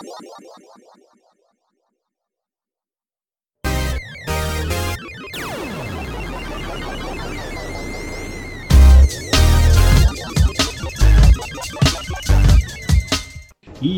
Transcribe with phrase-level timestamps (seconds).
[0.00, 0.06] E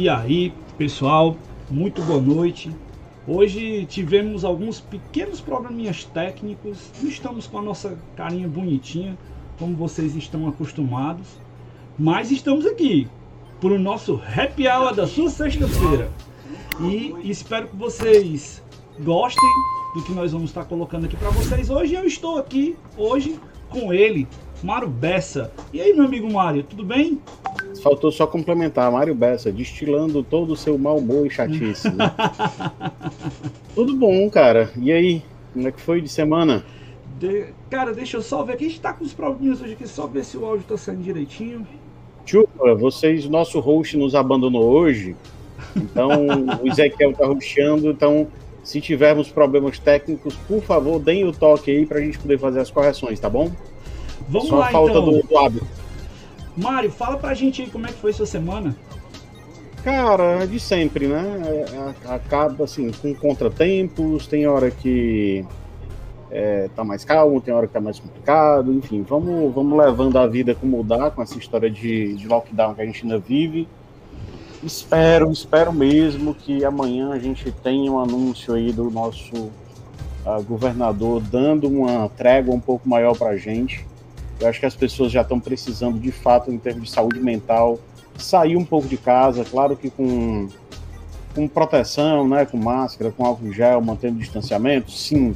[0.08, 1.36] aí, pessoal,
[1.70, 2.74] muito boa noite.
[3.28, 6.90] Hoje tivemos alguns pequenos probleminhas técnicos.
[7.02, 9.18] Não estamos com a nossa carinha bonitinha,
[9.58, 11.28] como vocês estão acostumados.
[11.98, 13.06] Mas estamos aqui
[13.60, 16.10] para o nosso happy hour da sua sexta-feira.
[16.80, 18.62] E espero que vocês
[19.00, 19.48] gostem
[19.94, 21.94] do que nós vamos estar colocando aqui para vocês hoje.
[21.94, 24.26] Eu estou aqui hoje com ele,
[24.62, 25.52] Mário Bessa.
[25.74, 27.20] E aí, meu amigo Mário, tudo bem?
[27.82, 31.90] Faltou só complementar, Mário Bessa, destilando todo o seu mau humor e chatice.
[31.90, 32.10] Né?
[33.74, 34.70] Tudo bom, cara.
[34.76, 36.64] E aí, como é que foi de semana?
[37.18, 37.46] De...
[37.70, 38.66] Cara, deixa eu só ver aqui.
[38.66, 41.02] A gente tá com os probleminhas hoje aqui, só ver se o áudio tá saindo
[41.02, 41.66] direitinho.
[42.30, 45.16] Chupa, vocês, nosso host nos abandonou hoje.
[45.74, 46.10] Então,
[46.62, 47.90] o Ezequiel tá ruxando.
[47.90, 48.28] Então,
[48.62, 52.70] se tivermos problemas técnicos, por favor, deem o toque aí pra gente poder fazer as
[52.70, 53.50] correções, tá bom?
[54.28, 55.10] Vamos Só lá, a falta então.
[55.10, 55.66] do, do hábito.
[56.56, 58.76] Mário, fala pra gente aí como é que foi sua semana.
[59.82, 61.24] Cara, de sempre, né?
[62.06, 65.44] É, acaba assim, com contratempos, tem hora que
[66.30, 70.26] é, tá mais calmo, tem hora que tá mais complicado, enfim, vamos, vamos levando a
[70.26, 73.68] vida como dá com essa história de, de lockdown que a gente ainda vive.
[74.62, 81.22] Espero, espero mesmo que amanhã a gente tenha um anúncio aí do nosso uh, governador
[81.22, 83.86] dando uma trégua um pouco maior pra gente.
[84.38, 87.78] Eu acho que as pessoas já estão precisando, de fato, em termos de saúde mental,
[88.18, 90.48] sair um pouco de casa, claro que com,
[91.34, 95.34] com proteção, né, com máscara, com álcool gel, mantendo distanciamento, sim,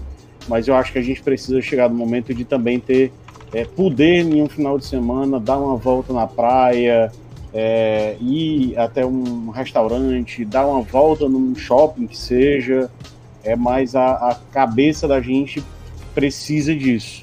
[0.49, 3.13] mas eu acho que a gente precisa chegar no momento de também ter
[3.53, 7.13] é, poder em um final de semana, dar uma volta na praia,
[7.53, 12.91] é, ir até um restaurante, dar uma volta num shopping que seja,
[13.45, 15.63] é mais a, a cabeça da gente
[16.15, 17.23] precisa disso.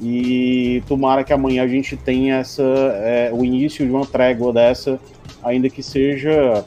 [0.00, 4.98] E tomara que amanhã a gente tenha essa, é, o início de uma trégua dessa,
[5.42, 6.64] ainda que seja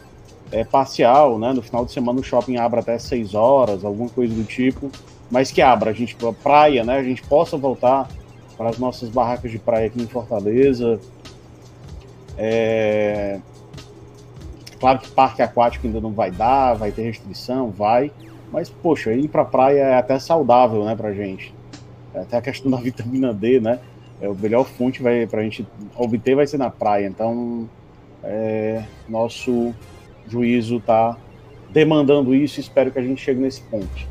[0.51, 1.53] é, parcial, né?
[1.53, 4.91] No final de semana o shopping abra até 6 horas, alguma coisa do tipo,
[5.31, 6.97] mas que abra, a gente para praia, né?
[6.97, 8.09] A gente possa voltar
[8.57, 10.99] para as nossas barracas de praia aqui em Fortaleza.
[12.37, 13.39] É...
[14.79, 18.11] Claro que parque aquático ainda não vai dar, vai ter restrição, vai,
[18.51, 21.53] mas poxa, ir para praia é até saudável, né, pra gente.
[22.13, 23.79] Até a questão da vitamina D, né?
[24.19, 25.65] É, o melhor fonte vai a gente
[25.95, 27.07] obter vai ser na praia.
[27.07, 27.69] Então,
[28.23, 29.73] é, nosso
[30.27, 31.17] juízo está
[31.69, 32.59] demandando isso.
[32.59, 34.10] Espero que a gente chegue nesse ponto.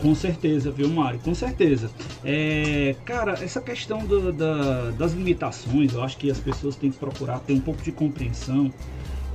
[0.00, 1.20] Com certeza, viu, Mário?
[1.20, 1.90] Com certeza.
[2.24, 6.98] É, cara, essa questão do, da, das limitações, eu acho que as pessoas têm que
[6.98, 8.72] procurar ter um pouco de compreensão.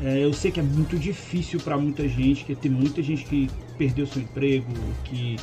[0.02, 3.50] É, eu sei que é muito difícil para muita gente, que tem muita gente que
[3.78, 4.72] perdeu seu emprego,
[5.04, 5.38] que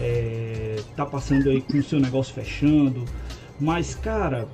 [0.00, 3.04] é, tá passando aí com o seu negócio fechando.
[3.60, 4.48] Mas, cara,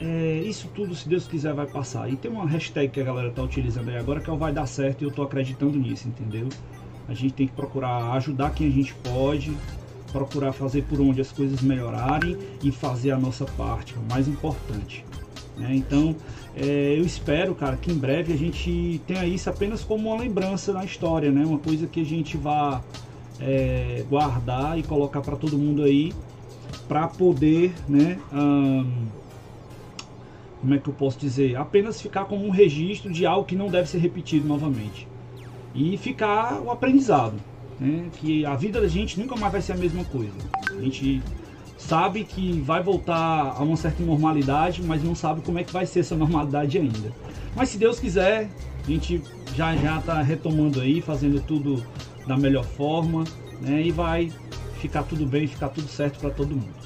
[0.00, 2.10] é, isso tudo, se Deus quiser, vai passar.
[2.10, 4.52] E tem uma hashtag que a galera tá utilizando aí agora que é o vai
[4.52, 6.48] dar certo e eu tô acreditando nisso, entendeu?
[7.10, 9.52] A gente tem que procurar ajudar quem a gente pode,
[10.12, 14.28] procurar fazer por onde as coisas melhorarem e fazer a nossa parte, é o mais
[14.28, 15.04] importante.
[15.56, 15.74] Né?
[15.74, 16.14] Então,
[16.54, 20.72] é, eu espero, cara, que em breve a gente tenha isso apenas como uma lembrança
[20.72, 21.44] na história, né?
[21.44, 22.80] Uma coisa que a gente vá
[23.40, 26.12] é, guardar e colocar para todo mundo aí
[26.86, 28.18] para poder, né?
[30.60, 31.56] como é que eu posso dizer?
[31.56, 35.08] Apenas ficar como um registro de algo que não deve ser repetido novamente
[35.74, 37.34] e ficar o aprendizado,
[37.78, 38.08] né?
[38.18, 40.32] Que a vida da gente nunca mais vai ser a mesma coisa.
[40.70, 41.22] A gente
[41.76, 45.86] sabe que vai voltar a uma certa normalidade, mas não sabe como é que vai
[45.86, 47.12] ser essa normalidade ainda.
[47.56, 48.48] Mas se Deus quiser,
[48.82, 49.22] a gente
[49.54, 51.84] já já está retomando aí, fazendo tudo
[52.26, 53.24] da melhor forma,
[53.60, 53.82] né?
[53.82, 54.30] E vai
[54.80, 56.80] ficar tudo bem, ficar tudo certo para todo mundo.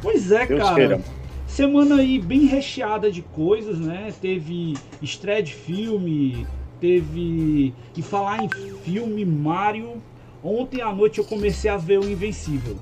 [0.00, 0.74] Pois é, Deus cara.
[0.74, 1.00] Queira.
[1.46, 4.12] Semana aí bem recheada de coisas, né?
[4.20, 6.46] Teve estreia de filme,
[6.84, 7.72] teve.
[7.96, 8.48] E falar em
[8.82, 10.02] filme, Mario.
[10.42, 12.76] Ontem à noite eu comecei a ver o Invencível.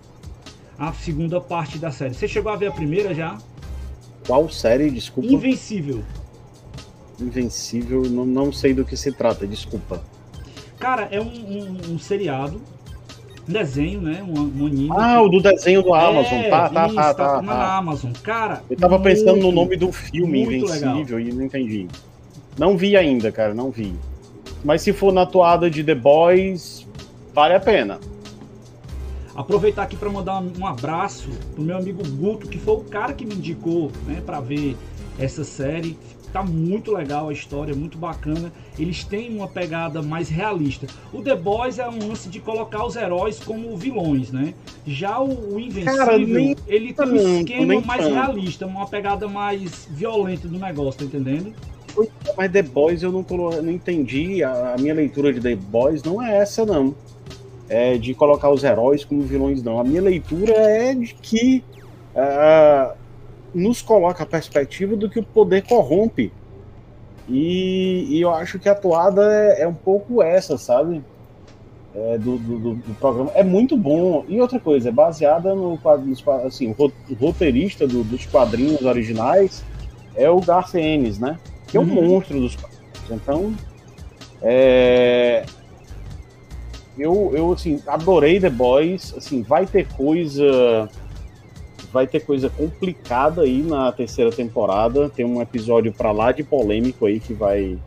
[0.76, 2.12] A segunda parte da série.
[2.14, 3.38] Você chegou a ver a primeira já?
[4.26, 4.90] Qual série?
[4.90, 5.28] Desculpa.
[5.28, 6.02] Invencível.
[7.20, 10.02] Invencível, não, não sei do que se trata, desculpa.
[10.78, 12.60] Cara, é um, um, um seriado,
[13.48, 14.24] um desenho, né?
[14.24, 14.90] Um, um anime.
[14.90, 16.32] Ah, o do desenho do Amazon.
[16.32, 17.76] É, tá, tá, isso, tá, tá, tá, Na tá.
[17.76, 18.10] Amazon.
[18.24, 18.64] Cara.
[18.68, 21.20] Eu tava muito, pensando no nome do filme Invencível legal.
[21.20, 21.86] e não entendi.
[22.58, 23.94] Não vi ainda, cara, não vi.
[24.64, 26.86] Mas se for na toada de The Boys,
[27.34, 27.98] vale a pena.
[29.34, 33.24] Aproveitar aqui para mandar um abraço pro meu amigo Guto, que foi o cara que
[33.24, 34.76] me indicou, né, para ver
[35.18, 35.98] essa série.
[36.32, 38.50] tá muito legal a história, muito bacana.
[38.78, 40.86] Eles têm uma pegada mais realista.
[41.12, 44.54] O The Boys é um lance de colocar os heróis como vilões, né?
[44.86, 48.14] Já o, o Invencível, Cara, nem, ele tem um esquema mais tanto.
[48.14, 51.52] realista, uma pegada mais violenta do negócio, tá entendendo?
[52.36, 53.24] Mas The Boys eu não,
[53.62, 54.42] não entendi.
[54.42, 56.94] A, a minha leitura de The Boys não é essa, não.
[57.68, 59.78] É de colocar os heróis como vilões, não.
[59.78, 61.64] A minha leitura é de que
[62.14, 62.94] uh,
[63.54, 66.32] nos coloca a perspectiva do que o poder corrompe.
[67.28, 71.02] E, e eu acho que a toada é, é um pouco essa, sabe?
[71.94, 73.30] É, do, do, do, programa.
[73.34, 74.24] É muito bom.
[74.28, 75.78] E outra coisa, é baseada no
[76.44, 76.74] assim,
[77.20, 79.62] roteirista do, dos quadrinhos originais
[80.14, 81.38] é o Garth Ennis, né?
[81.72, 82.10] Que é um uhum.
[82.10, 83.10] monstro dos quadrinhos.
[83.10, 83.54] Então,
[84.42, 85.44] é,
[86.98, 89.14] eu, eu assim, adorei The Boys.
[89.16, 90.88] Assim, vai ter coisa
[91.90, 95.08] vai ter coisa complicada aí na terceira temporada.
[95.08, 97.78] Tem um episódio para lá de polêmico aí que vai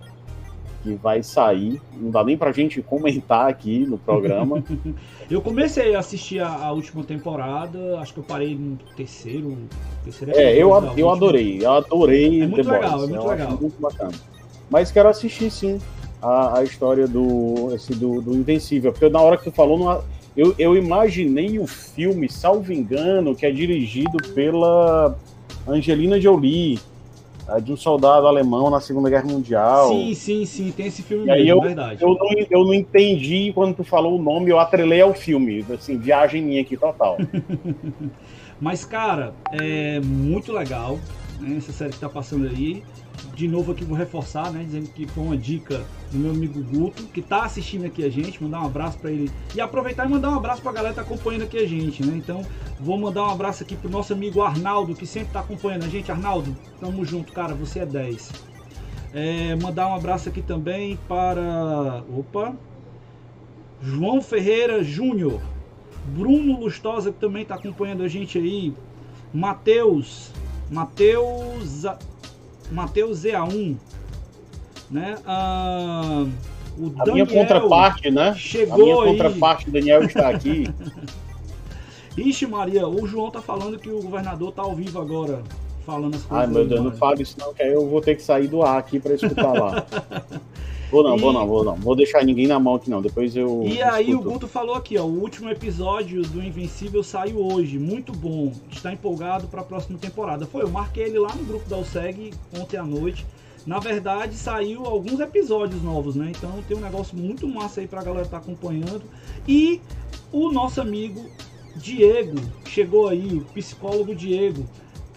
[0.85, 1.81] que vai sair.
[1.93, 4.63] Não dá nem pra gente comentar aqui no programa.
[5.29, 9.57] eu comecei a assistir a, a, última temporada, acho que eu parei no terceiro.
[10.03, 13.03] terceiro é, eu, eu adorei, eu adorei é muito The legal, Boys.
[13.03, 13.51] É muito legal.
[13.59, 14.13] Muito bacana.
[14.69, 15.79] Mas quero assistir sim
[16.21, 20.03] a, a história do, esse, do, do Invencível, porque na hora que tu falou, não,
[20.37, 25.17] eu, eu imaginei o filme, salvo engano, que é dirigido pela
[25.67, 26.79] Angelina Jolie,
[27.63, 29.89] de um soldado alemão na Segunda Guerra Mundial.
[29.89, 32.03] Sim, sim, sim, tem esse filme e mesmo, aí eu, verdade.
[32.03, 35.97] Eu não, eu não entendi quando tu falou o nome, eu atrelei ao filme, assim,
[35.97, 37.17] viagem minha aqui total.
[38.59, 40.97] Mas, cara, é muito legal
[41.39, 42.83] né, essa série que tá passando aí
[43.35, 47.03] de novo aqui vou reforçar, né, dizendo que foi uma dica do meu amigo Guto,
[47.07, 50.29] que está assistindo aqui a gente, mandar um abraço para ele e aproveitar e mandar
[50.29, 52.15] um abraço para a galera que tá acompanhando aqui a gente, né?
[52.15, 52.41] Então,
[52.79, 56.11] vou mandar um abraço aqui pro nosso amigo Arnaldo, que sempre está acompanhando a gente.
[56.11, 58.31] Arnaldo, tamo junto, cara, você é 10.
[59.13, 62.55] É, mandar um abraço aqui também para, opa,
[63.81, 65.41] João Ferreira Júnior,
[66.07, 68.73] Bruno Lustosa que também está acompanhando a gente aí,
[69.33, 70.31] Matheus,
[70.71, 71.85] Matheus
[72.71, 73.75] Mateus ZA1,
[74.89, 75.17] né?
[75.25, 76.25] Ah,
[76.77, 78.33] o a minha contraparte, né?
[78.35, 80.67] Chegou a minha contraparte, Daniel, está aqui.
[82.17, 85.43] Ixi, Maria, o João tá falando que o governador tá ao vivo agora,
[85.85, 86.47] falando as coisas.
[86.47, 88.63] Ai, meu Deus, não fale isso não, que aí eu vou ter que sair do
[88.63, 89.85] ar aqui para escutar lá.
[90.91, 91.19] Vou não, e...
[91.19, 91.75] vou não, vou não.
[91.75, 93.01] Vou deixar ninguém na mão aqui não.
[93.01, 93.63] Depois eu.
[93.65, 95.03] E aí o Guto falou aqui, ó.
[95.03, 97.77] O último episódio do Invencível saiu hoje.
[97.79, 98.51] Muito bom.
[98.71, 100.45] Está empolgado para a próxima temporada.
[100.45, 103.25] Foi, eu marquei ele lá no grupo da OSEG ontem à noite.
[103.65, 106.31] Na verdade, saiu alguns episódios novos, né?
[106.35, 109.03] Então tem um negócio muito massa aí pra galera estar tá acompanhando.
[109.47, 109.81] E
[110.31, 111.25] o nosso amigo
[111.75, 114.65] Diego chegou aí, o psicólogo Diego,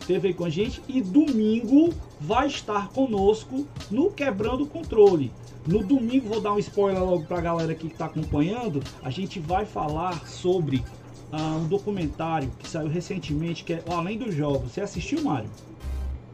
[0.00, 5.30] esteve aí com a gente e domingo vai estar conosco no Quebrando o Controle.
[5.68, 8.82] No domingo, vou dar um spoiler logo pra galera aqui que tá acompanhando.
[9.02, 10.82] A gente vai falar sobre
[11.30, 14.72] uh, um documentário que saiu recentemente, que é Além dos Jogos.
[14.72, 15.50] Você assistiu, Mário?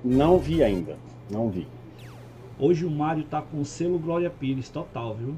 [0.05, 0.97] Não vi ainda.
[1.29, 1.67] Não vi.
[2.61, 5.35] Hoje o Mário tá com o selo Glória Pires total, viu?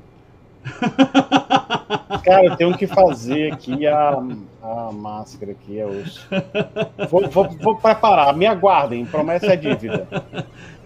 [2.22, 4.22] Cara, eu tenho que fazer aqui a,
[4.62, 6.28] a máscara aqui, é osso.
[7.08, 10.06] Vou, vou, vou preparar, me aguardem, promessa é dívida.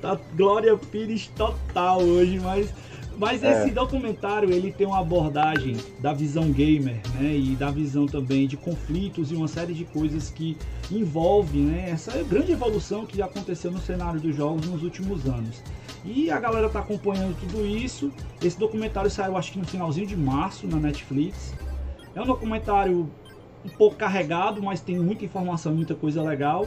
[0.00, 2.72] Tá Glória Pires total hoje, mas
[3.20, 3.52] mas é.
[3.52, 8.56] esse documentário ele tem uma abordagem da visão gamer, né, e da visão também de
[8.56, 10.56] conflitos e uma série de coisas que
[10.90, 15.62] envolve, né, essa grande evolução que aconteceu no cenário dos jogos nos últimos anos.
[16.02, 18.10] E a galera tá acompanhando tudo isso.
[18.42, 21.54] Esse documentário saiu acho que no finalzinho de março na Netflix.
[22.14, 23.10] É um documentário
[23.62, 26.66] um pouco carregado, mas tem muita informação, muita coisa legal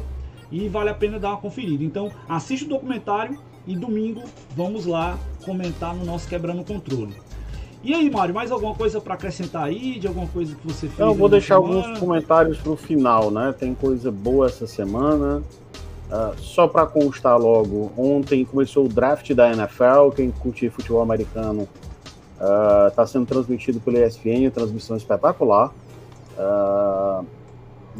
[0.51, 1.83] e vale a pena dar uma conferida.
[1.83, 4.23] Então, assiste o documentário e domingo
[4.55, 7.13] vamos lá comentar no nosso Quebrando o Controle.
[7.83, 10.99] E aí, Mário, mais alguma coisa para acrescentar aí, de alguma coisa que você fez?
[10.99, 11.81] Eu vou deixar semana?
[11.81, 13.53] alguns comentários para o final, né?
[13.57, 15.43] Tem coisa boa essa semana.
[16.09, 20.11] Uh, só para constar logo, ontem começou o draft da NFL.
[20.15, 21.67] Quem curte futebol americano
[22.87, 25.73] está uh, sendo transmitido pela ESPN, transmissão espetacular.
[26.37, 27.25] Uh,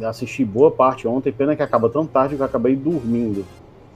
[0.06, 3.44] assisti boa parte ontem, pena que acaba tão tarde que eu acabei dormindo.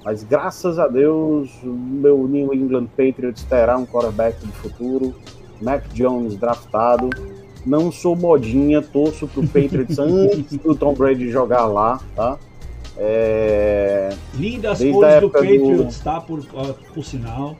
[0.09, 5.15] Mas graças a Deus, meu New England Patriots terá um quarterback do futuro,
[5.61, 7.11] Mac Jones draftado.
[7.67, 12.39] Não sou modinha, torço pro Patriots antes do Tom Brady jogar lá, tá?
[12.97, 14.09] É...
[14.33, 16.05] Lindas cores do Patriots, do...
[16.05, 16.23] tá?
[16.23, 16.43] Por,
[16.95, 17.55] por sinal.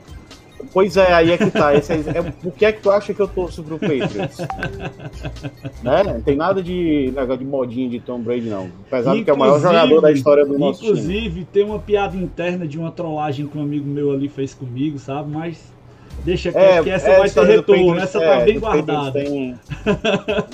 [0.73, 1.73] Pois é, aí é que tá.
[1.75, 4.37] Esse é, é, por que é que tu acha que eu torço pro Patriots?
[5.83, 6.03] né?
[6.03, 8.69] Não tem nada de negócio de modinha de Tom Brady, não.
[8.87, 11.19] Apesar de que é o maior jogador da história do nosso inclusive, time.
[11.19, 14.99] Inclusive, tem uma piada interna de uma trollagem que um amigo meu ali fez comigo,
[14.99, 15.31] sabe?
[15.31, 15.57] Mas
[16.23, 19.11] Deixa é, que essa é, vai ter retorno, essa tá é, tá bem guardada.
[19.11, 19.55] Tem...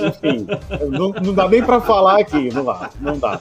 [0.08, 0.48] Enfim,
[0.90, 3.40] não, não, dá nem para falar aqui, não dá, não dá.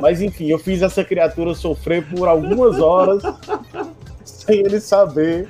[0.00, 3.22] Mas enfim, eu fiz essa criatura sofrer por algumas horas
[4.44, 5.48] sem ele saber.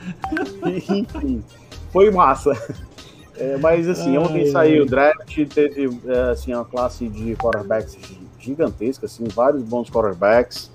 [0.67, 1.45] E, enfim,
[1.91, 2.53] foi massa.
[3.37, 7.97] É, mas assim, ontem saiu o draft, teve é, assim, uma classe de quarterbacks
[8.39, 10.71] gigantesca, assim, vários bons quarterbacks.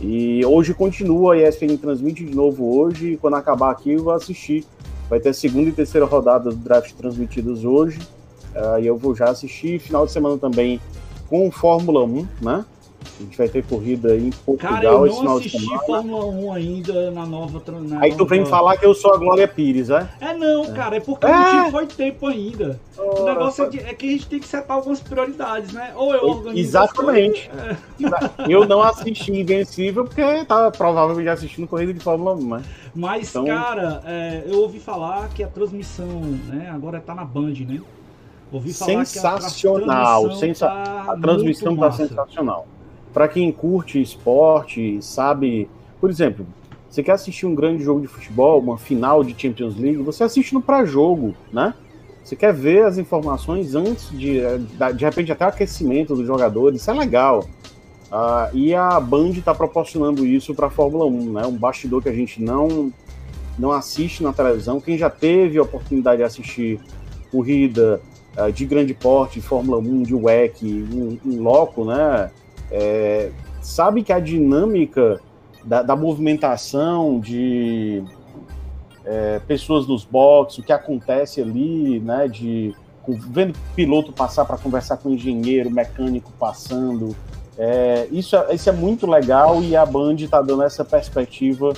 [0.00, 4.12] E hoje continua, a ESPN transmite de novo hoje, e quando acabar aqui eu vou
[4.12, 4.64] assistir.
[5.08, 8.00] Vai ter a segunda e terceira rodada do draft transmitidas hoje,
[8.56, 9.78] uh, e eu vou já assistir.
[9.78, 10.80] Final de semana também
[11.28, 12.64] com Fórmula 1, né?
[13.18, 17.26] A gente vai ter corrida em Portugal Cara, eu não assisti Fórmula 1 ainda na
[17.26, 17.62] nova.
[17.80, 20.08] Na Aí tu vem falar que eu sou a Glória Pires, é?
[20.20, 20.72] É não, é.
[20.72, 21.30] cara, é porque é.
[21.30, 22.80] não foi tempo ainda.
[22.96, 25.92] o negócio é, de, é, que a gente tem que setar algumas prioridades, né?
[25.94, 26.58] Ou eu organizo.
[26.58, 27.50] Exatamente.
[27.50, 27.76] É.
[28.48, 32.62] Eu não assisti Invencível porque tava provavelmente assistindo corrida de Fórmula 1, né?
[32.94, 33.44] Mas, então...
[33.44, 37.80] cara, é, eu ouvi falar que a transmissão, né, agora tá na Band, né?
[38.50, 40.66] Ouvi falar sensacional, que a, sensa...
[40.66, 42.66] tá a transmissão tá sensacional
[43.12, 45.68] para quem curte esporte, sabe,
[46.00, 46.46] por exemplo,
[46.88, 50.52] você quer assistir um grande jogo de futebol, uma final de Champions League, você assiste
[50.52, 51.74] no pré-jogo, né?
[52.22, 54.40] Você quer ver as informações antes de,
[54.94, 57.46] de repente, até o aquecimento dos jogadores, isso é legal.
[58.12, 61.46] Uh, e a Band está proporcionando isso para a Fórmula 1, né?
[61.46, 62.92] Um bastidor que a gente não,
[63.58, 64.78] não assiste na televisão.
[64.78, 66.78] Quem já teve a oportunidade de assistir
[67.30, 68.02] corrida
[68.36, 72.30] uh, de grande porte, Fórmula 1, de WEC, em, em loco, né?
[72.72, 75.20] É, sabe que a dinâmica
[75.64, 78.02] da, da movimentação de
[79.04, 82.74] é, pessoas nos boxes, o que acontece ali, né, de
[83.06, 87.14] vendo piloto passar para conversar com engenheiro, mecânico passando,
[87.58, 91.72] é, isso, é, isso é muito legal e a Band está dando essa perspectiva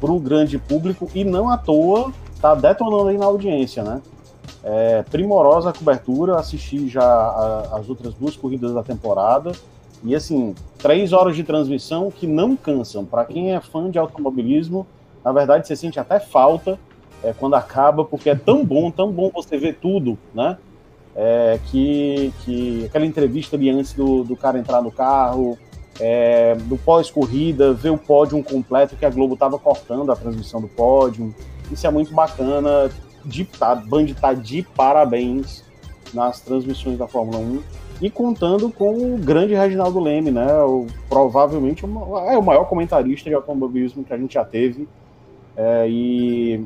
[0.00, 4.00] para o grande público e não à toa está detonando aí na audiência, né?
[4.62, 9.52] É, primorosa a cobertura, assisti já a, as outras duas corridas da temporada.
[10.02, 13.04] E assim, três horas de transmissão que não cansam.
[13.04, 14.86] Para quem é fã de automobilismo,
[15.24, 16.78] na verdade você sente até falta
[17.22, 20.56] é, quando acaba, porque é tão bom, tão bom você ver tudo, né?
[21.14, 25.58] É, que, que aquela entrevista ali antes do, do cara entrar no carro,
[25.98, 30.68] é, do pós-corrida, ver o pódio completo, que a Globo estava cortando a transmissão do
[30.68, 31.34] pódio.
[31.70, 32.90] Isso é muito bacana.
[33.22, 35.62] De, a Band está de parabéns
[36.14, 37.62] nas transmissões da Fórmula 1
[38.00, 40.62] e contando com o grande Reginaldo Leme, né?
[40.62, 44.88] O, provavelmente uma, é o maior comentarista de automobilismo que a gente já teve.
[45.56, 46.64] É, e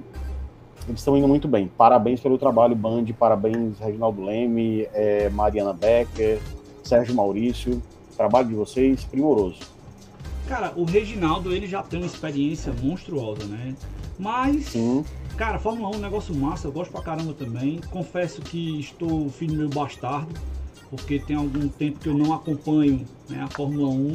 [0.87, 1.69] eles estão indo muito bem.
[1.77, 6.39] Parabéns pelo trabalho, Band, parabéns, Reginaldo Leme, é, Mariana Becker,
[6.85, 7.83] Sérgio Maurício.
[8.13, 9.59] O trabalho de vocês, primoroso.
[10.47, 13.75] Cara, o Reginaldo ele já tem uma experiência monstruosa, né?
[14.17, 15.05] Mas, Sim.
[15.37, 17.81] cara, Fórmula 1 é um negócio massa, eu gosto pra caramba também.
[17.91, 20.33] Confesso que estou filho meu bastardo
[20.97, 24.13] porque tem algum tempo que eu não acompanho né, a Fórmula 1.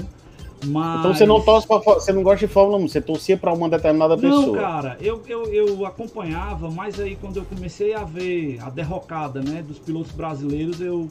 [0.66, 1.00] Mas...
[1.00, 3.70] Então você não torce pra, você não gosta de Fórmula 1, você torcia para uma
[3.70, 4.46] determinada pessoa.
[4.46, 9.42] Não, cara, eu, eu, eu acompanhava, mas aí quando eu comecei a ver a derrocada
[9.42, 11.08] né, dos pilotos brasileiros, eu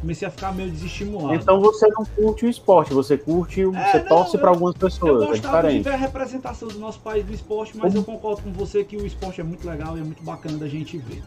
[0.00, 1.34] comecei a ficar meio desestimulado.
[1.34, 5.22] Então você não curte o esporte, você curte, é, você não, torce para algumas pessoas.
[5.22, 8.02] Eu é gostava é de ver a representação do nosso país do esporte, mas eu
[8.02, 10.98] concordo com você que o esporte é muito legal e é muito bacana da gente
[10.98, 11.22] ver.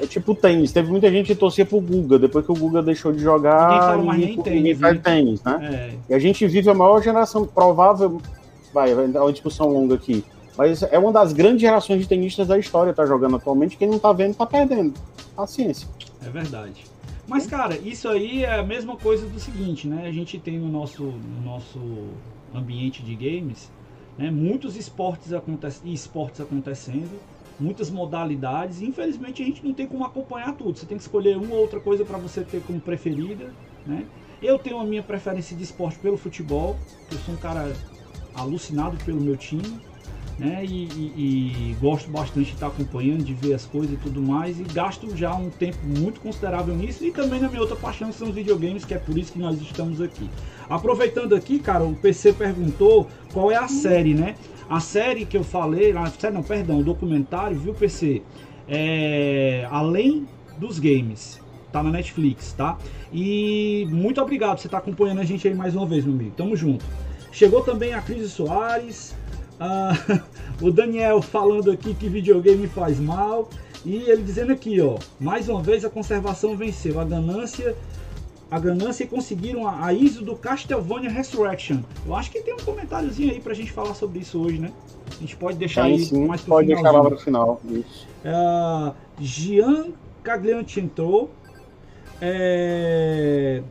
[0.00, 0.72] É tipo tênis.
[0.72, 2.18] Teve muita gente que torcia pro Guga.
[2.18, 5.02] Depois que o Guga deixou de jogar, ninguém, fala mais ninguém, tênis, faz né?
[5.02, 5.58] tênis, né?
[5.62, 6.12] É.
[6.12, 8.20] E a gente vive a maior geração provável.
[8.74, 10.24] Vai, vai dar uma discussão longa aqui.
[10.56, 13.76] Mas é uma das grandes gerações de tenistas da história tá jogando atualmente.
[13.76, 14.94] Quem não tá vendo, tá perdendo.
[15.34, 15.88] Paciência.
[16.24, 16.84] É verdade.
[17.26, 20.06] Mas, cara, isso aí é a mesma coisa do seguinte, né?
[20.06, 21.78] A gente tem no nosso, no nosso
[22.54, 23.70] ambiente de games
[24.16, 27.20] né, muitos esportes, aconte esportes acontecendo
[27.58, 28.80] muitas modalidades.
[28.80, 30.78] E infelizmente a gente não tem como acompanhar tudo.
[30.78, 33.52] Você tem que escolher uma ou outra coisa para você ter como preferida,
[33.86, 34.04] né?
[34.42, 36.76] Eu tenho a minha preferência de esporte pelo futebol.
[37.10, 37.74] Eu sou um cara
[38.34, 39.80] alucinado pelo meu time,
[40.38, 40.62] né?
[40.62, 44.60] E, e, e, gosto bastante de estar acompanhando, de ver as coisas e tudo mais.
[44.60, 47.04] E gasto já um tempo muito considerável nisso.
[47.04, 49.38] E também na minha outra paixão que são os videogames, que é por isso que
[49.38, 50.28] nós estamos aqui.
[50.68, 54.34] Aproveitando aqui, cara, o PC perguntou qual é a série, né?
[54.68, 58.22] A série que eu falei, a série não, perdão, o documentário, viu, PC?
[58.68, 60.26] É, além
[60.58, 62.76] dos games, tá na Netflix, tá?
[63.12, 66.32] E muito obrigado você tá acompanhando a gente aí mais uma vez, meu amigo.
[66.36, 66.84] Tamo junto.
[67.30, 69.14] Chegou também a Cris Soares.
[69.60, 69.92] Ah,
[70.60, 73.48] o Daniel falando aqui que videogame faz mal.
[73.84, 77.76] E ele dizendo aqui, ó, mais uma vez a conservação venceu, a ganância,
[78.50, 81.78] a ganância e conseguiram a, a ISO do Castlevania Resurrection.
[82.06, 84.72] Eu acho que tem um comentáriozinho aí pra gente falar sobre isso hoje, né?
[85.10, 87.60] A gente pode deixar Sim, aí sim, mais pro pode deixar lá final.
[87.64, 88.06] Isso.
[88.24, 89.86] É, Gian
[90.22, 91.30] Caglianti entrou.
[92.20, 93.62] É,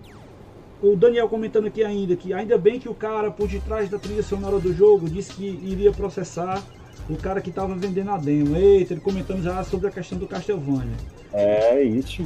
[0.82, 4.22] o Daniel comentando aqui ainda que ainda bem que o cara por detrás da trilha
[4.22, 6.62] sonora do jogo disse que iria processar
[7.10, 8.56] o cara que estava vendendo a demo.
[8.56, 10.96] Eita, ele comentando já sobre a questão do Castlevania.
[11.34, 12.24] É isso.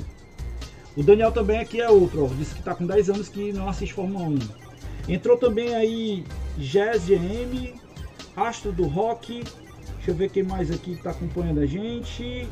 [0.95, 3.69] O Daniel também aqui é outro, ó, disse que está com 10 anos que não
[3.69, 4.39] assiste Fórmula 1.
[5.07, 6.25] Entrou também aí
[6.57, 7.73] Jazz GM,
[8.35, 9.43] Astro do Rock.
[9.95, 12.47] Deixa eu ver quem mais aqui está acompanhando a gente.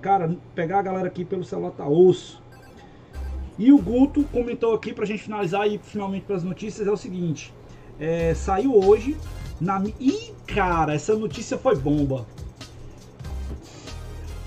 [0.00, 2.42] Cara, pegar a galera aqui pelo celular tá osso.
[3.58, 6.96] E o Guto comentou aqui pra gente finalizar e finalmente para as notícias é o
[6.96, 7.52] seguinte:
[7.98, 9.16] é, saiu hoje
[9.60, 9.82] na.
[10.00, 12.26] Ih, cara, essa notícia foi bomba.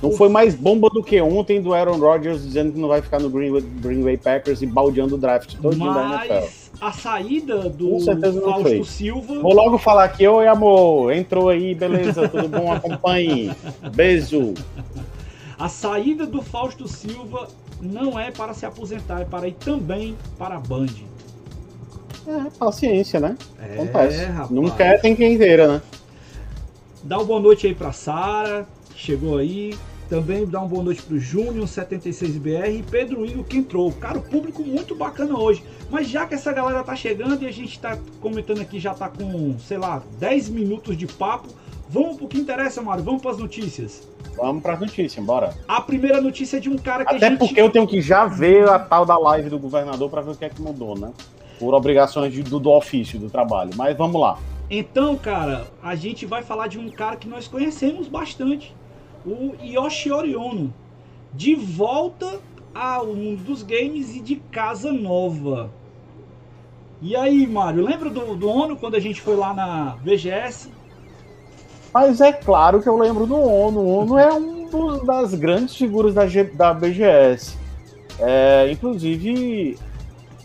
[0.05, 3.19] Não foi mais bomba do que ontem do Aaron Rodgers dizendo que não vai ficar
[3.19, 6.33] no Green, Green Bay Packers e baldeando o draft todo da NFL.
[6.33, 8.85] Mas a saída do Fausto.
[8.85, 9.39] Silva.
[9.39, 13.51] Vou logo falar aqui, oi amor, entrou aí, beleza, tudo bom, acompanhe.
[13.95, 14.53] Beijo.
[15.57, 17.47] A saída do Fausto Silva
[17.81, 20.87] não é para se aposentar, é para ir também para a Band.
[22.27, 23.37] É, paciência, né?
[23.59, 24.25] Acontece.
[24.25, 24.49] rapaz.
[24.49, 25.81] não quer, tem quem queira, né?
[27.03, 29.75] Dá uma boa noite aí para Sara, que chegou aí.
[30.09, 33.91] Também dá uma boa noite pro Júnior 76BR e Pedro Igor que entrou.
[33.93, 35.63] Cara, o público muito bacana hoje.
[35.89, 39.09] Mas já que essa galera tá chegando e a gente tá comentando aqui, já tá
[39.09, 41.47] com, sei lá, 10 minutos de papo.
[41.89, 43.03] Vamos pro que interessa, Mário.
[43.03, 44.07] Vamos para as notícias.
[44.37, 45.55] Vamos pra notícia, bora.
[45.67, 47.39] A primeira notícia é de um cara que Até a gente...
[47.39, 50.35] porque eu tenho que já ver a tal da live do governador pra ver o
[50.35, 51.11] que é que mudou, né?
[51.57, 53.71] Por obrigações de- do, do ofício, do trabalho.
[53.75, 54.37] Mas vamos lá.
[54.69, 58.75] Então, cara, a gente vai falar de um cara que nós conhecemos bastante,
[59.25, 60.73] o Yoshiori Ono,
[61.33, 62.39] de volta
[62.73, 65.69] ao mundo dos games e de casa nova.
[67.01, 70.69] E aí, Mário, lembra do, do Ono quando a gente foi lá na VGS?
[71.93, 73.79] Mas é claro que eu lembro do ONU.
[73.79, 77.57] O ONU é um dos, das grandes figuras da, G- da BGS.
[78.19, 79.77] É, inclusive,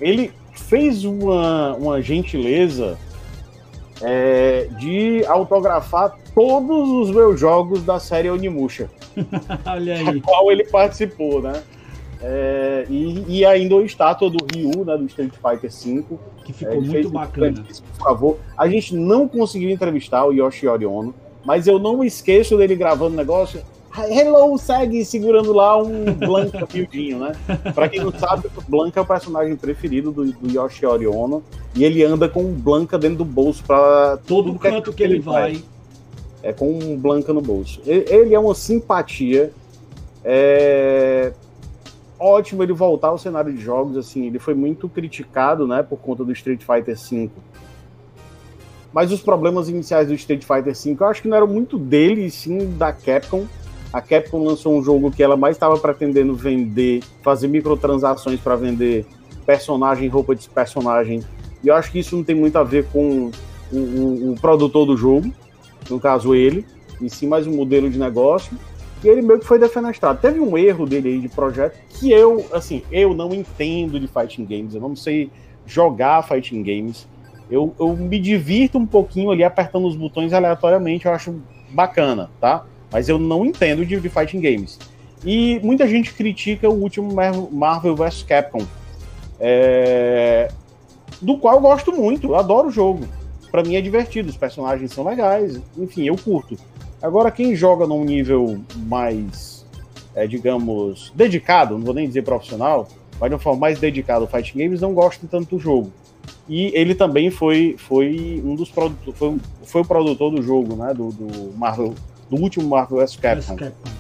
[0.01, 2.97] ele fez uma, uma gentileza
[4.01, 8.89] é, de autografar todos os meus jogos da série Onimusha,
[9.67, 10.21] Olha a aí.
[10.21, 11.63] qual ele participou, né?
[12.23, 16.05] É, e, e ainda a estátua do Ryu, né, do Street Fighter V.
[16.45, 17.51] Que É, ficou ele muito bacana.
[17.53, 18.37] grandíssimo favor.
[18.57, 21.15] A gente não conseguiu entrevistar o Yoshiori Ono,
[21.45, 23.63] mas eu não esqueço dele gravando o negócio.
[24.09, 27.33] Hello, segue segurando lá um Blanca miudinho, né?
[27.75, 31.43] Pra quem não sabe, o Blanca é o personagem preferido do, do Yoshiori Ono
[31.75, 35.61] e ele anda com um Blanca dentro do bolso para Todo canto que ele vai.
[36.43, 37.81] É com um Blanca no bolso.
[37.87, 39.53] Ele é uma simpatia.
[40.25, 41.33] É
[42.19, 43.97] ótimo ele voltar ao cenário de jogos.
[43.97, 47.31] Assim, ele foi muito criticado, né, por conta do Street Fighter V.
[48.93, 52.29] Mas os problemas iniciais do Street Fighter V, eu acho que não eram muito dele,
[52.31, 53.47] sim da Capcom.
[53.93, 59.07] A Capcom lançou um jogo que ela mais estava pretendendo vender, fazer microtransações para vender
[59.47, 61.23] personagem, roupa de personagem.
[61.63, 63.31] E eu acho que isso não tem muito a ver com
[63.73, 65.33] o, o- o produtor do jogo,
[65.91, 66.65] no caso ele,
[67.01, 68.57] e sim mais um modelo de negócio.
[69.03, 70.21] E ele meio que foi defenestrado.
[70.21, 74.45] Teve um erro dele aí de projeto que eu, assim, eu não entendo de fighting
[74.45, 75.31] games, eu não sei
[75.67, 77.09] jogar fighting games.
[77.51, 82.65] Eu, eu me divirto um pouquinho ali apertando os botões aleatoriamente, eu acho bacana, tá?
[82.93, 84.79] Mas eu não entendo de, de fighting games.
[85.25, 88.67] E muita gente critica o último Mar- Marvel vs Capcom,
[89.39, 90.51] é,
[91.21, 93.07] do qual eu gosto muito, eu adoro o jogo.
[93.51, 96.57] Pra mim é divertido, os personagens são legais, enfim, eu curto.
[97.03, 99.67] Agora, quem joga num nível mais,
[100.15, 102.87] é, digamos, dedicado, não vou nem dizer profissional,
[103.19, 105.93] mas de uma forma mais dedicada ao Fighting Games, não gosta tanto do jogo.
[106.49, 110.93] E ele também foi, foi um dos produtores, foi, foi o produtor do jogo, né?
[110.93, 111.95] Do, do Marvel,
[112.29, 113.57] do último Marvel vs Capcom.
[113.57, 113.91] Capcom,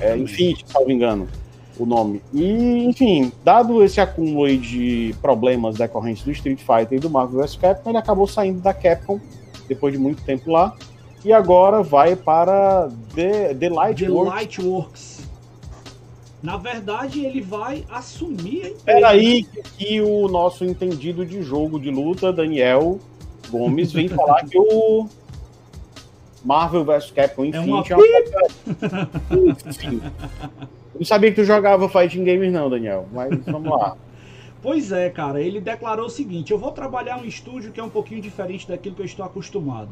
[0.00, 0.16] É.
[0.16, 1.28] Infinity, salvo engano,
[1.78, 2.22] o nome.
[2.32, 7.40] E, enfim, dado esse acúmulo aí de problemas decorrentes do Street Fighter e do Marvel
[7.40, 9.20] vs Capcom, ele acabou saindo da Capcom
[9.68, 10.74] depois de muito tempo lá.
[11.24, 14.34] E agora vai para The, The Light The Works.
[14.34, 15.18] Lightworks.
[16.42, 18.82] Na verdade, ele vai assumir a empresa.
[18.84, 19.44] Peraí,
[19.76, 23.00] que, o nosso entendido de jogo de luta, Daniel
[23.50, 25.08] Gomes, vem falar que o
[26.44, 28.04] Marvel vs Capcom Infinity é uma
[29.30, 30.70] uma...
[30.98, 33.96] Não sabia que tu jogava Fighting Games não, Daniel, mas vamos lá.
[34.60, 37.88] Pois é, cara, ele declarou o seguinte: eu vou trabalhar um estúdio que é um
[37.88, 39.90] pouquinho diferente daquilo que eu estou acostumado.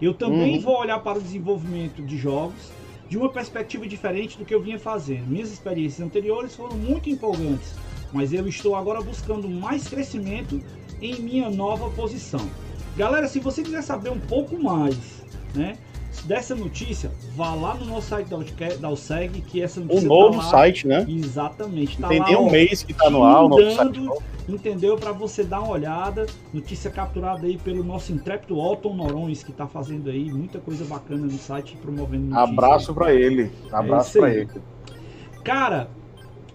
[0.00, 0.60] Eu também uhum.
[0.60, 2.72] vou olhar para o desenvolvimento de jogos
[3.08, 5.28] de uma perspectiva diferente do que eu vinha fazendo.
[5.28, 7.74] Minhas experiências anteriores foram muito empolgantes,
[8.12, 10.60] mas eu estou agora buscando mais crescimento
[11.00, 12.40] em minha nova posição.
[12.96, 15.22] Galera, se você quiser saber um pouco mais,
[15.54, 15.76] né,
[16.24, 18.28] dessa notícia, vá lá no nosso site
[18.78, 20.04] da OSEG, que essa notícia.
[20.04, 21.04] O novo tá lá, site, né?
[21.08, 21.98] Exatamente.
[21.98, 24.00] Tá Tem lá, um ó, mês que tá no ar, o novo site.
[24.48, 24.96] Entendeu?
[24.96, 26.26] Para você dar uma olhada.
[26.52, 31.26] Notícia capturada aí pelo nosso intrépido Alton Norões, que tá fazendo aí muita coisa bacana
[31.26, 32.50] no site, promovendo notícias.
[32.50, 33.50] Abraço para ele.
[33.70, 34.50] Abraço é para ele.
[35.44, 35.88] Cara,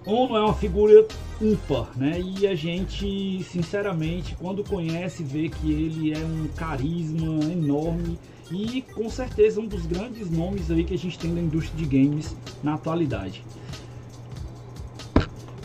[0.07, 1.05] Ono é uma figura
[1.41, 2.19] ímpar, né?
[2.19, 8.17] E a gente, sinceramente, quando conhece, vê que ele é um carisma enorme
[8.49, 11.85] e com certeza um dos grandes nomes aí que a gente tem na indústria de
[11.85, 13.43] games na atualidade.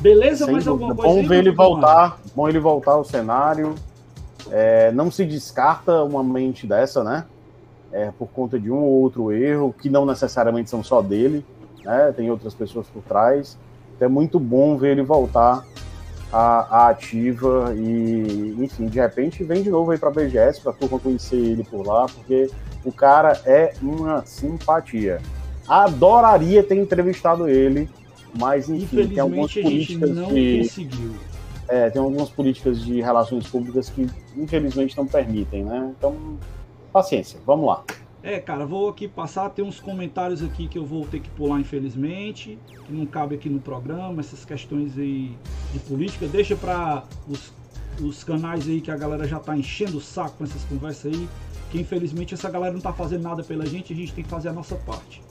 [0.01, 0.45] Beleza?
[0.45, 0.87] Sem Mais dúvida.
[0.87, 1.23] alguma coisa?
[1.23, 3.77] Bom ver ele voltar, bom ele voltar ao cenário.
[4.51, 7.25] É, não se descarta uma mente dessa, né?
[7.93, 11.47] É, por conta de um ou outro erro, que não necessariamente são só dele,
[11.85, 12.13] né?
[12.17, 13.57] Tem outras pessoas por trás.
[14.03, 15.65] Então é muito bom ver ele voltar
[16.33, 20.99] à, ativa e, enfim, de repente vem de novo aí para a BGS para turma
[20.99, 22.51] conhecer ele por lá, porque
[22.85, 25.21] o cara é uma simpatia.
[25.69, 27.89] Adoraria ter entrevistado ele,
[28.37, 30.59] mas enfim, tem algumas políticas de.
[30.65, 31.15] Conseguiu.
[31.69, 35.95] É, tem algumas políticas de relações públicas que infelizmente não permitem, né?
[35.97, 36.17] Então,
[36.93, 37.85] paciência, vamos lá.
[38.23, 41.59] É, cara, vou aqui passar, tem uns comentários aqui que eu vou ter que pular,
[41.59, 42.57] infelizmente,
[42.87, 45.37] que não cabe aqui no programa, essas questões aí
[45.73, 46.29] de política.
[46.29, 47.53] Deixa para os,
[48.01, 51.29] os canais aí que a galera já tá enchendo o saco com essas conversas aí
[51.73, 54.51] que infelizmente essa galera não está fazendo nada pela gente, a gente tem que fazer
[54.51, 55.23] a nossa parte.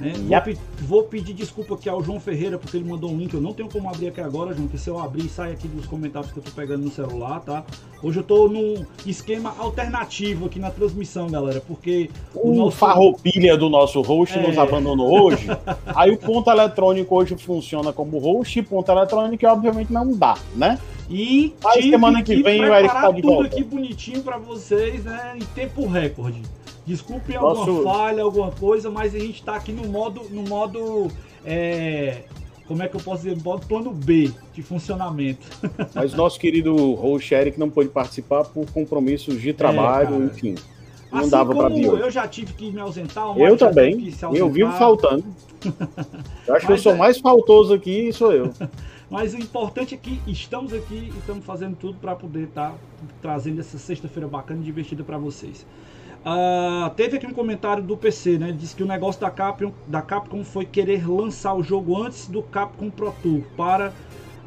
[0.00, 0.12] Né?
[0.16, 0.56] Vou,
[0.88, 3.34] vou, pedir desculpa aqui ao João Ferreira, porque ele mandou um link.
[3.34, 5.86] Eu não tenho como abrir aqui agora, João, que se eu abrir, sai aqui dos
[5.86, 7.64] comentários que eu tô pegando no celular, tá?
[8.02, 12.10] Hoje eu tô num esquema alternativo aqui na transmissão, galera, porque.
[12.34, 12.76] O, o nosso...
[12.76, 14.46] farroupilha do nosso host é...
[14.46, 15.48] nos abandonou hoje.
[15.96, 20.78] aí o ponto eletrônico hoje funciona como host e ponto eletrônico, obviamente, não dá, né?
[21.10, 23.46] E Mas semana que, que vem o Eric tá de tudo volta.
[23.46, 25.36] aqui bonitinho para vocês, né?
[25.36, 26.42] Em tempo recorde.
[26.88, 27.60] Desculpem Nosso...
[27.60, 31.08] alguma falha, alguma coisa, mas a gente tá aqui no modo, no modo,
[31.44, 32.22] é,
[32.66, 35.46] como é que eu posso dizer, modo plano B de funcionamento.
[35.94, 40.54] Mas nosso querido host Eric não pôde participar por compromissos de trabalho, é, enfim.
[41.12, 41.84] Não assim dava para vir.
[41.84, 43.36] Eu já tive que me ausentar.
[43.38, 44.10] Eu também.
[44.32, 45.24] Eu vivo faltando.
[46.48, 46.96] eu acho que eu sou é...
[46.96, 48.50] mais faltoso aqui, sou eu.
[49.10, 52.76] Mas o importante é que estamos aqui e estamos fazendo tudo para poder estar tá
[53.22, 55.66] trazendo essa sexta-feira bacana e divertida para vocês.
[56.18, 58.48] Uh, teve aqui um comentário do PC, né?
[58.48, 62.26] Ele disse que o negócio da Capcom, da Capcom foi querer lançar o jogo antes
[62.26, 63.92] do Capcom Pro Tour para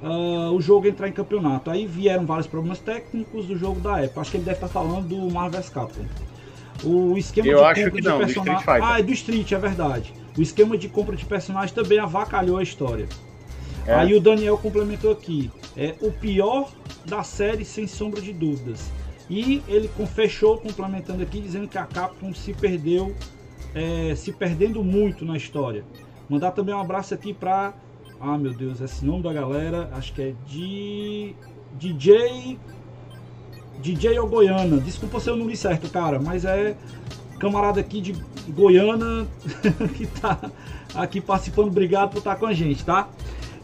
[0.03, 1.71] uh, o jogo entrar em campeonato.
[1.71, 4.21] Aí vieram vários problemas técnicos do jogo da época.
[4.21, 6.05] Acho que ele deve estar falando do Marvel Capcom.
[6.83, 8.65] O esquema Eu de acho que não, de personagem.
[8.67, 10.13] Ah, é do Street, é verdade.
[10.37, 13.07] O esquema de compra de personagens também avacalhou a história.
[13.85, 13.93] É.
[13.93, 15.51] Aí o Daniel complementou aqui.
[15.75, 16.71] É o pior
[17.05, 18.91] da série, sem sombra de dúvidas.
[19.29, 23.15] E ele fechou complementando aqui, dizendo que a Capcom se perdeu,
[23.73, 25.85] é, se perdendo muito na história.
[26.29, 27.73] Mandar também um abraço aqui para.
[28.19, 31.35] Ah, meu Deus, esse nome da galera, acho que é de.
[31.73, 32.59] DJ.
[33.81, 34.79] DJ ou Goiana.
[34.79, 36.75] Desculpa se eu não li certo, cara, mas é
[37.39, 38.13] camarada aqui de
[38.49, 39.25] Goiânia
[39.97, 40.51] que tá
[40.93, 41.67] aqui participando.
[41.67, 43.09] Obrigado por estar com a gente, tá?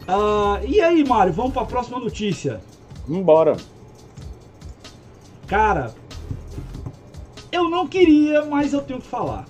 [0.08, 2.62] Uh, e aí, Mário, vamos para a próxima notícia.
[3.06, 3.58] Vambora.
[5.46, 5.94] Cara,
[7.52, 9.46] eu não queria, mas eu tenho que falar.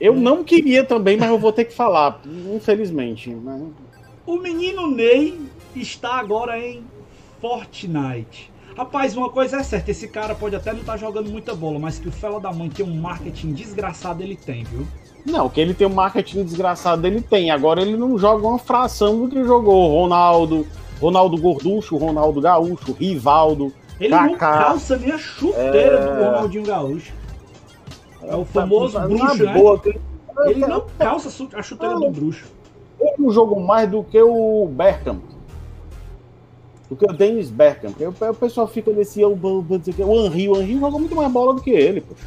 [0.00, 2.20] Eu não queria também, mas eu vou ter que falar,
[2.54, 3.30] infelizmente.
[3.30, 3.68] Né?
[4.26, 5.38] O menino Ney
[5.76, 6.82] está agora em
[7.40, 8.50] Fortnite.
[8.76, 11.78] Rapaz, uma coisa é certa, esse cara pode até não estar tá jogando muita bola,
[11.78, 14.86] mas que o fela da mãe tem um marketing desgraçado, ele tem, viu?
[15.24, 17.50] Não, que ele tem um marketing desgraçado, ele tem.
[17.50, 20.66] Agora ele não joga uma fração do que jogou Ronaldo,
[21.00, 23.72] Ronaldo Gorducho, Ronaldo Gaúcho, Rivaldo.
[23.98, 26.06] Ele Kaká, não calça nem a chuteira é...
[26.06, 27.12] do Ronaldinho Gaúcho.
[28.22, 29.52] É o famoso tá, bruxo, né?
[29.52, 29.80] Boa,
[30.46, 32.44] Ele não calça a chuteira do bruxo.
[33.00, 35.33] Ele não jogou mais do que o Bergkamp.
[36.88, 37.96] Do que o Dennis Bergkamp.
[38.00, 39.24] O pessoal fica nesse.
[39.24, 42.24] O Henry, o Henry joga muito mais bola do que ele, poxa.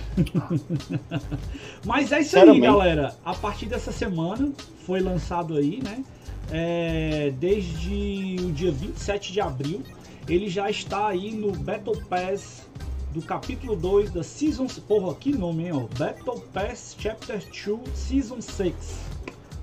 [1.85, 3.15] Mas é isso aí, galera.
[3.23, 4.51] A partir dessa semana
[4.85, 6.03] foi lançado aí, né?
[6.51, 9.83] É, desde o dia 27 de abril,
[10.27, 12.65] ele já está aí no Battle Pass
[13.13, 14.67] do capítulo 2 da Season...
[14.87, 15.73] Porra, que nome, hein?
[15.73, 15.87] Ó.
[15.97, 19.16] Battle Pass Chapter 2 Season 6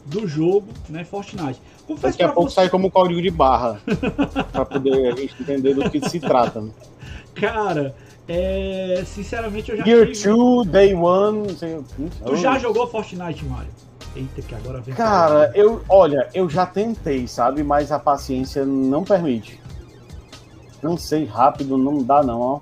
[0.07, 1.61] do jogo, né, Fortnite.
[1.87, 2.57] Confesso Daqui a pouco você...
[2.57, 3.81] sai como código de barra,
[4.53, 6.61] para poder a gente entender do que se trata.
[6.61, 6.71] Né?
[7.35, 7.95] Cara,
[8.27, 10.31] É, sinceramente, eu já Year tive...
[10.31, 11.49] 2, Day 1.
[11.57, 11.79] Sei...
[12.25, 13.71] Tu já jogou Fortnite, Mario?
[14.17, 14.95] Eita, que agora vem.
[14.95, 17.62] Cara, eu, olha, eu já tentei, sabe?
[17.62, 19.61] Mas a paciência não permite.
[20.83, 22.61] Não sei, rápido não dá, não, ó.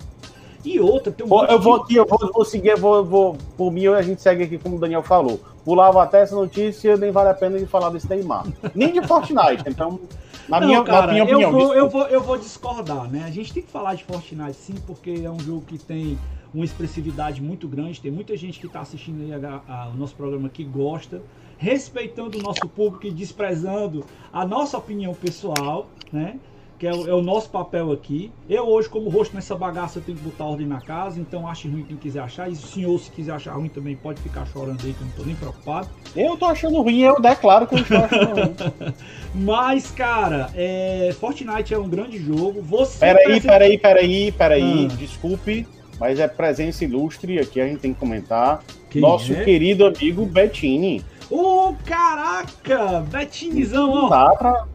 [0.65, 1.45] E outra, tem um.
[1.45, 4.45] Eu vou aqui, eu vou, vou seguir, eu vou, vou, por mim a gente segue
[4.45, 5.41] aqui como o Daniel falou.
[5.65, 8.47] Pulava até essa notícia, nem vale a pena de falar desse Neymar.
[8.75, 10.01] Nem de Fortnite, então.
[10.49, 11.53] Na Não, minha, cara, na minha eu, opinião.
[11.53, 13.23] vou, eu, vou, eu vou discordar, né?
[13.27, 16.19] A gente tem que falar de Fortnite sim, porque é um jogo que tem
[16.53, 18.01] uma expressividade muito grande.
[18.01, 21.23] Tem muita gente que está assistindo aí a- a- o nosso programa que gosta,
[21.57, 26.37] respeitando o nosso público e desprezando a nossa opinião pessoal, né?
[26.83, 28.33] Que é o, é o nosso papel aqui.
[28.51, 31.69] Eu hoje, como rosto nessa bagaça, eu tenho que botar ordem na casa, então ache
[31.69, 32.49] ruim quem quiser achar.
[32.49, 35.13] E o senhor, se quiser achar ruim também, pode ficar chorando aí, que eu não
[35.13, 35.87] tô nem preocupado.
[36.17, 38.55] Eu tô achando ruim, eu declaro que eu estou achando ruim.
[39.33, 42.61] Mas, cara, é, Fortnite é um grande jogo.
[42.63, 44.89] Você Peraí, presen- peraí, peraí, peraí.
[44.91, 44.97] Ah.
[44.97, 45.65] Desculpe,
[46.01, 48.61] mas é presença ilustre aqui, a gente tem que comentar.
[48.91, 49.45] Quem Nosso é?
[49.45, 51.05] querido amigo Bettini.
[51.31, 53.03] Ô, caraca!
[53.09, 54.09] Betinizão, ó.
[54.09, 54.67] Tá pra...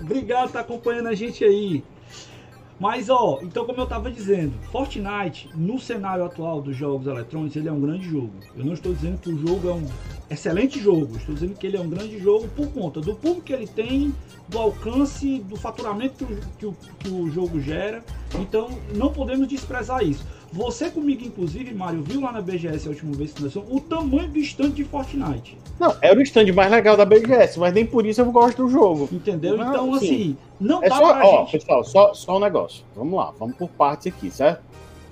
[0.00, 1.84] Obrigado por estar acompanhando a gente aí.
[2.78, 7.68] Mas, ó, então como eu tava dizendo, Fortnite, no cenário atual dos jogos eletrônicos, ele
[7.68, 8.32] é um grande jogo.
[8.56, 9.86] Eu não estou dizendo que o jogo é um
[10.30, 13.52] excelente jogo, estou dizendo que ele é um grande jogo por conta do público que
[13.52, 14.14] ele tem,
[14.48, 16.24] do alcance, do faturamento
[16.56, 18.04] que o, que o jogo gera.
[18.38, 20.24] Então, não podemos desprezar isso.
[20.52, 24.28] Você comigo, inclusive, Mário, viu lá na BGS a última vez que nós o tamanho
[24.28, 25.58] do stand de Fortnite.
[25.78, 28.70] Não, era o stand mais legal da BGS, mas nem por isso eu gosto do
[28.70, 29.08] jogo.
[29.12, 29.56] Entendeu?
[29.58, 30.06] Não, Então, sim.
[30.06, 31.52] assim, não É dá só, pra ó, gente.
[31.52, 32.82] pessoal, só, só um negócio.
[32.96, 34.62] Vamos lá, vamos por partes aqui, certo?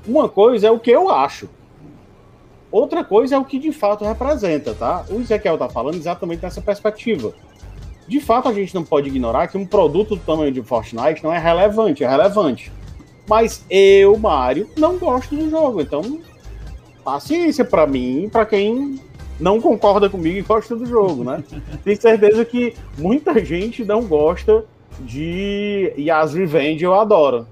[0.06, 1.48] Uma coisa é o que eu acho.
[2.72, 5.04] Outra coisa é o que de fato representa, tá?
[5.10, 7.32] O Ezequiel tá falando exatamente nessa perspectiva.
[8.08, 11.32] De fato, a gente não pode ignorar que um produto do tamanho de Fortnite não
[11.32, 12.72] é relevante, é relevante.
[13.28, 16.20] Mas eu, Mário, não gosto do jogo, então
[17.04, 19.00] paciência pra mim pra quem
[19.38, 21.42] não concorda comigo e gosta do jogo, né?
[21.84, 24.64] Tenho certeza que muita gente não gosta
[25.00, 27.46] de Yas Revenge, eu adoro.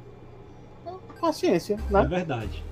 [1.21, 2.05] Paciência, É né?
[2.05, 2.63] verdade.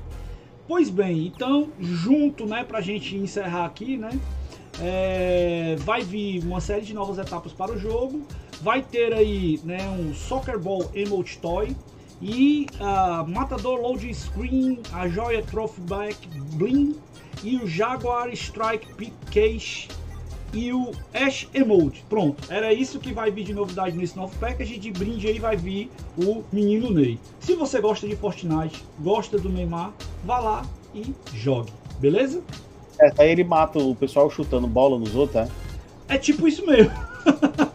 [0.69, 4.11] Pois bem, então, junto, né, pra gente encerrar aqui, né?
[4.81, 8.23] é, vai vir uma série de novas etapas para o jogo.
[8.63, 11.77] Vai ter aí, né, um Soccer Ball Emote Toy
[12.23, 16.17] e a Matador Load Screen, a Joia Throwback
[16.55, 16.95] Bling
[17.43, 19.89] e o Jaguar Strike Pick Case
[20.53, 22.05] e o Ash Emote.
[22.09, 24.79] Pronto, era isso que vai vir de novidade nesse novo package.
[24.79, 27.19] De brinde aí vai vir o menino Ney.
[27.41, 29.93] Se você gosta de Fortnite, gosta do Neymar,
[30.25, 32.41] vá lá e jogue, beleza?
[33.01, 35.49] É, aí ele mata o pessoal chutando bola nos outros, é?
[36.15, 36.93] É tipo isso mesmo.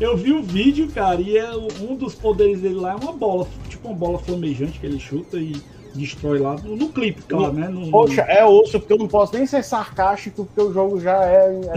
[0.00, 3.46] Eu vi o vídeo, cara, e é um dos poderes dele lá é uma bola,
[3.68, 5.52] tipo uma bola flamejante que ele chuta e
[5.94, 7.68] destrói lá no, no clipe, claro, né?
[7.68, 10.98] No- no- Poxa, é osso, porque eu não posso nem ser sarcástico, porque o jogo
[11.00, 11.50] já é.
[11.54, 11.72] é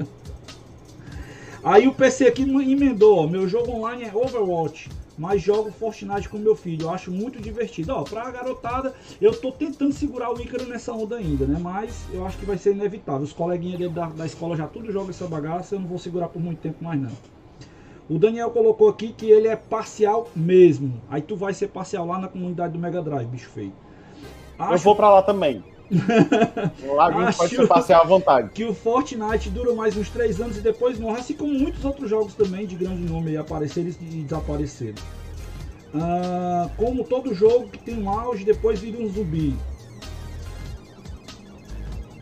[1.62, 4.88] Aí o PC aqui emendou, ó, meu jogo online é Overwatch,
[5.20, 7.92] mas jogo Fortnite com meu filho, eu acho muito divertido.
[7.92, 11.58] Ó, pra garotada, eu tô tentando segurar o Ícaro nessa onda ainda, né?
[11.60, 13.20] Mas eu acho que vai ser inevitável.
[13.20, 16.28] Os coleguinhas dele da, da escola já tudo jogam essa bagaça, eu não vou segurar
[16.28, 17.12] por muito tempo mais não.
[18.08, 20.98] O Daniel colocou aqui que ele é parcial mesmo.
[21.10, 23.74] Aí tu vai ser parcial lá na comunidade do Mega Drive, bicho feio.
[24.58, 25.62] eu Acho vou pra lá também.
[26.94, 28.50] Lá a gente Acho- pode se passear à vontade.
[28.54, 32.08] que o Fortnite dura mais uns 3 anos e depois morre, assim como muitos outros
[32.08, 34.94] jogos também de grande nome apareceram e desapareceram.
[35.94, 39.56] Ah, como todo jogo que tem um auge, depois vira um zumbi.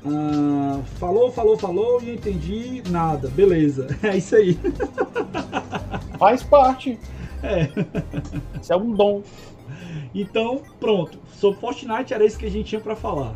[0.07, 3.29] Ah, falou, falou, falou e entendi nada.
[3.29, 4.59] Beleza, é isso aí.
[6.19, 6.99] Faz parte.
[7.43, 7.69] É.
[8.61, 9.23] Isso é um dom.
[10.15, 11.19] Então, pronto.
[11.35, 13.35] Sobre Fortnite era isso que a gente tinha pra falar.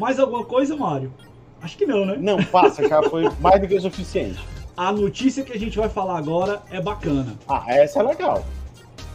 [0.00, 1.12] Mais alguma coisa, Mário?
[1.60, 2.16] Acho que não, né?
[2.18, 4.40] Não, passa, já foi mais do que o suficiente.
[4.74, 7.34] A notícia que a gente vai falar agora é bacana.
[7.46, 8.42] Ah, essa é legal.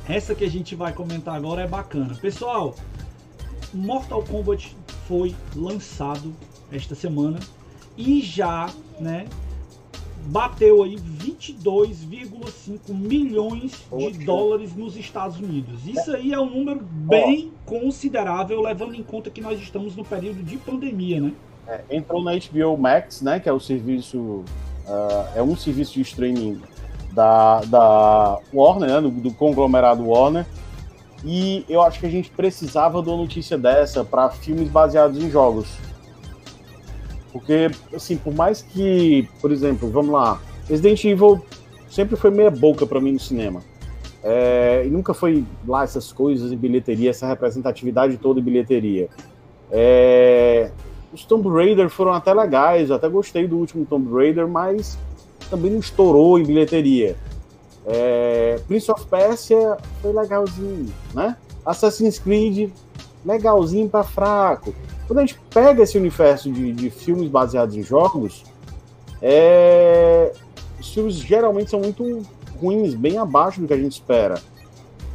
[0.08, 2.14] Essa que a gente vai comentar agora é bacana.
[2.22, 2.76] Pessoal,
[3.74, 6.32] Mortal Kombat foi lançado
[6.72, 7.40] esta semana
[7.98, 8.70] e já,
[9.00, 9.26] né,
[10.26, 15.86] bateu aí 22,5 milhões de dólares nos Estados Unidos.
[15.86, 20.44] Isso aí é um número bem considerável, levando em conta que nós estamos no período
[20.44, 21.34] de pandemia, né?
[21.68, 23.40] É, entrou na HBO Max, né?
[23.40, 24.44] Que é o serviço.
[24.88, 26.62] ah, é um serviço de streaming
[27.12, 30.46] da, da Warner, né, do, do conglomerado Warner.
[31.24, 35.32] E eu acho que a gente precisava de uma notícia dessa para filmes baseados em
[35.32, 35.68] jogos.
[37.36, 41.46] Porque, assim, por mais que, por exemplo, vamos lá, Resident Evil
[41.90, 43.62] sempre foi meia boca para mim no cinema.
[44.24, 49.10] É, e nunca foi lá essas coisas em bilheteria, essa representatividade toda em bilheteria.
[49.70, 50.72] É,
[51.12, 54.98] os Tomb Raider foram até legais, eu até gostei do último Tomb Raider, mas
[55.50, 57.18] também não estourou em bilheteria.
[57.86, 61.36] É, Prince of Persia foi legalzinho, né?
[61.66, 62.72] Assassin's Creed,
[63.26, 64.74] legalzinho para fraco.
[65.08, 68.44] Quando a gente pega esse universo de, de filmes baseados em jogos,
[69.22, 70.32] é,
[70.80, 72.24] os filmes geralmente são muito
[72.60, 74.42] ruins, bem abaixo do que a gente espera.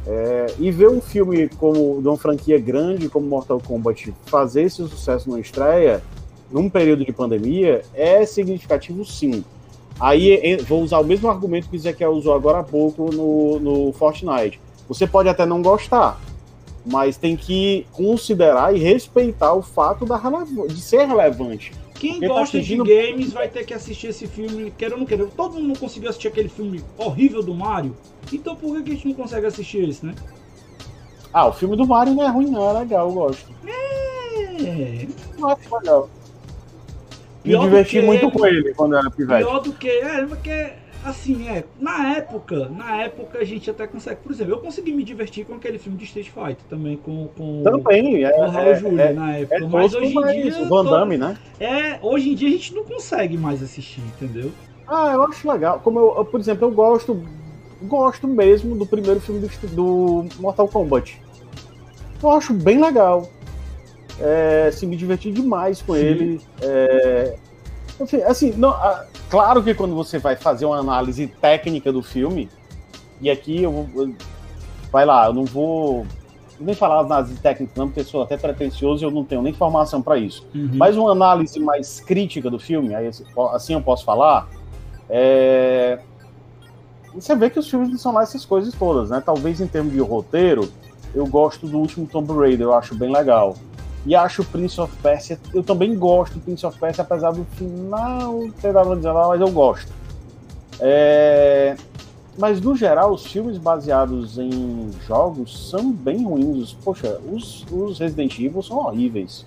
[0.07, 4.77] É, e ver um filme como de uma franquia grande como Mortal Kombat fazer esse
[4.77, 6.01] sucesso na estreia,
[6.49, 9.43] num período de pandemia, é significativo sim.
[9.99, 13.93] Aí vou usar o mesmo argumento que o Ezequiel usou agora há pouco no, no
[13.93, 14.59] Fortnite.
[14.87, 16.19] Você pode até não gostar,
[16.85, 20.19] mas tem que considerar e respeitar o fato da
[20.67, 21.71] de ser relevante.
[21.95, 24.99] Quem, Quem tá gosta tá de games vai ter que assistir esse filme, queira ou
[24.99, 25.27] não queira.
[25.27, 27.95] Todo mundo não conseguiu assistir aquele filme horrível do Mario,
[28.33, 30.15] então por que a gente não consegue assistir esse, né?
[31.33, 33.51] Ah, o filme do Mario não é ruim não, é legal, eu gosto.
[33.65, 35.07] É...
[35.37, 36.09] Não acho legal.
[37.43, 39.43] Me diverti muito com ele quando era pivete.
[39.43, 40.73] Pior do que, é, porque
[41.05, 45.03] assim, é, na época, na época a gente até consegue, por exemplo, eu consegui me
[45.03, 48.75] divertir com aquele filme de Street Fighter também, com, com também, é, o Raul é,
[48.75, 49.55] Júlia é, na época.
[49.55, 50.47] É mas hoje em dia.
[50.47, 51.37] Isso, o Van Damme, né?
[51.59, 54.51] É, hoje em dia a gente não consegue mais assistir, entendeu?
[54.87, 55.79] Ah, eu acho legal.
[55.79, 57.23] Como eu, eu por exemplo, eu gosto,
[57.83, 61.21] gosto mesmo do primeiro filme do, do Mortal Kombat.
[62.21, 63.29] Eu acho bem legal.
[64.19, 65.99] É, assim, me diverti demais com Sim.
[65.99, 66.41] ele.
[66.61, 67.35] É,
[67.99, 68.75] enfim, assim, não,
[69.31, 72.47] claro que quando você vai fazer uma análise técnica do filme,
[73.19, 74.13] e aqui eu vou.
[74.91, 76.05] Vai lá, eu não vou
[76.61, 80.01] nem falar análise técnica, não, porque sou até pretencioso e eu não tenho nem formação
[80.01, 80.47] para isso.
[80.53, 80.71] Uhum.
[80.73, 82.93] Mas uma análise mais crítica do filme,
[83.53, 84.47] assim eu posso falar,
[85.09, 85.99] é...
[87.13, 89.21] você vê que os filmes não são lá essas coisas todas, né?
[89.25, 90.71] Talvez em termos de roteiro,
[91.15, 93.55] eu gosto do último Tomb Raider, eu acho bem legal.
[94.05, 97.45] E acho o Prince of Persia, eu também gosto do Prince of Persia, apesar do
[97.55, 99.91] final ter dado lá, mas eu gosto.
[100.79, 101.75] É...
[102.37, 106.73] Mas no geral, os filmes baseados em jogos são bem ruins.
[106.83, 109.45] Poxa, os, os Resident Evil são horríveis.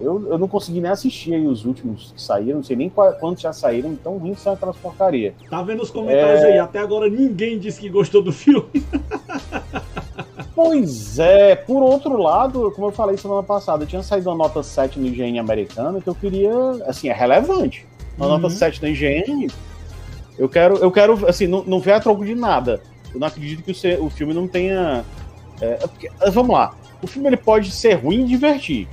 [0.00, 3.40] Eu, eu não consegui nem assistir aí os últimos que saíram, não sei nem quantos
[3.40, 5.32] já saíram, tão ruins são aquelas porcaria.
[5.48, 6.52] Tá vendo os comentários é...
[6.52, 6.58] aí?
[6.58, 8.66] Até agora ninguém disse que gostou do filme.
[10.64, 14.96] Pois é, por outro lado, como eu falei semana passada, tinha saído uma nota 7
[15.00, 16.52] no IGN americana que eu queria,
[16.86, 17.84] assim, é relevante.
[18.16, 18.38] Uma uhum.
[18.38, 19.48] nota 7 no IGN,
[20.38, 22.80] eu quero, eu quero assim, não, não ver a troco de nada.
[23.12, 25.04] Eu não acredito que o, o filme não tenha.
[25.60, 28.86] É, é porque, é, vamos lá, o filme ele pode ser ruim e divertir.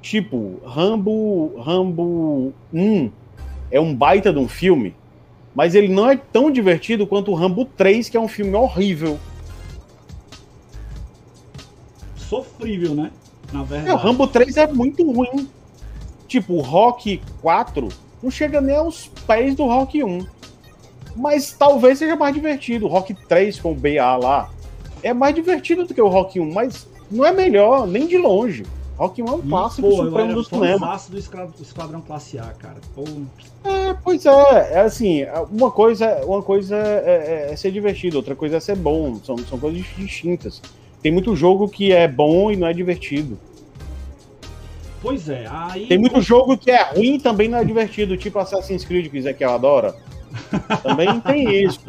[0.00, 3.10] Tipo, Rambo, Rambo 1
[3.68, 4.94] é um baita de um filme,
[5.52, 9.18] mas ele não é tão divertido quanto o Rambo 3, que é um filme horrível
[12.28, 13.10] sofrível, né?
[13.52, 13.90] Na verdade.
[13.90, 15.48] É, o Rambo 3 é muito ruim.
[16.26, 17.88] Tipo, o Rock 4
[18.22, 20.26] não chega nem aos pés do Rock 1.
[21.16, 22.86] Mas talvez seja mais divertido.
[22.86, 24.50] O Rock 3 com o BA lá
[25.02, 28.64] é mais divertido do que o Rock 1, mas não é melhor, nem de longe.
[28.96, 30.78] Rock 1 é um clássico Pô, supremo do cinema.
[30.78, 32.76] clássico do Esquadrão Classe A, cara.
[32.94, 33.04] Pô.
[33.64, 38.34] É, pois é, é assim, uma coisa, uma coisa é, é, é, ser divertido, outra
[38.34, 40.60] coisa é ser bom, são, são coisas distintas.
[41.02, 43.38] Tem muito jogo que é bom e não é divertido.
[45.00, 45.86] Pois é, aí.
[45.86, 49.18] Tem muito jogo que é ruim e também não é divertido, tipo Assassin's Creed, que
[49.18, 49.94] Ezequiel adora.
[50.82, 51.80] também tem isso.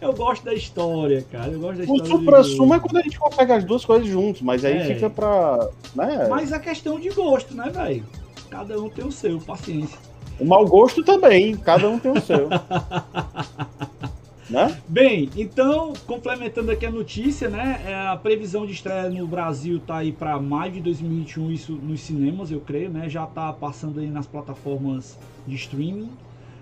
[0.00, 1.52] Eu gosto da história, cara.
[1.52, 2.02] Eu gosto da história.
[2.02, 4.94] O supra-sumo é quando a gente consegue as duas coisas juntos, mas aí é.
[4.94, 5.68] fica pra.
[5.94, 6.26] Né?
[6.28, 8.04] Mas a questão de gosto, né, velho?
[8.50, 9.98] Cada um tem o seu, paciência.
[10.40, 12.48] O mau gosto também, cada um tem o seu.
[14.50, 14.76] Né?
[14.88, 17.80] Bem, então, complementando aqui a notícia, né?
[17.86, 22.00] É, a previsão de estreia no Brasil tá aí para maio de 2021, isso nos
[22.00, 23.08] cinemas, eu creio, né?
[23.08, 26.10] Já tá passando aí nas plataformas de streaming.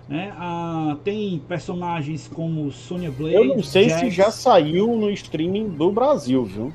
[0.06, 0.32] Né?
[0.36, 3.34] Ah, tem personagens como Sonya Blade.
[3.34, 4.00] Eu não sei Jax.
[4.00, 6.72] se já saiu no streaming do Brasil, viu?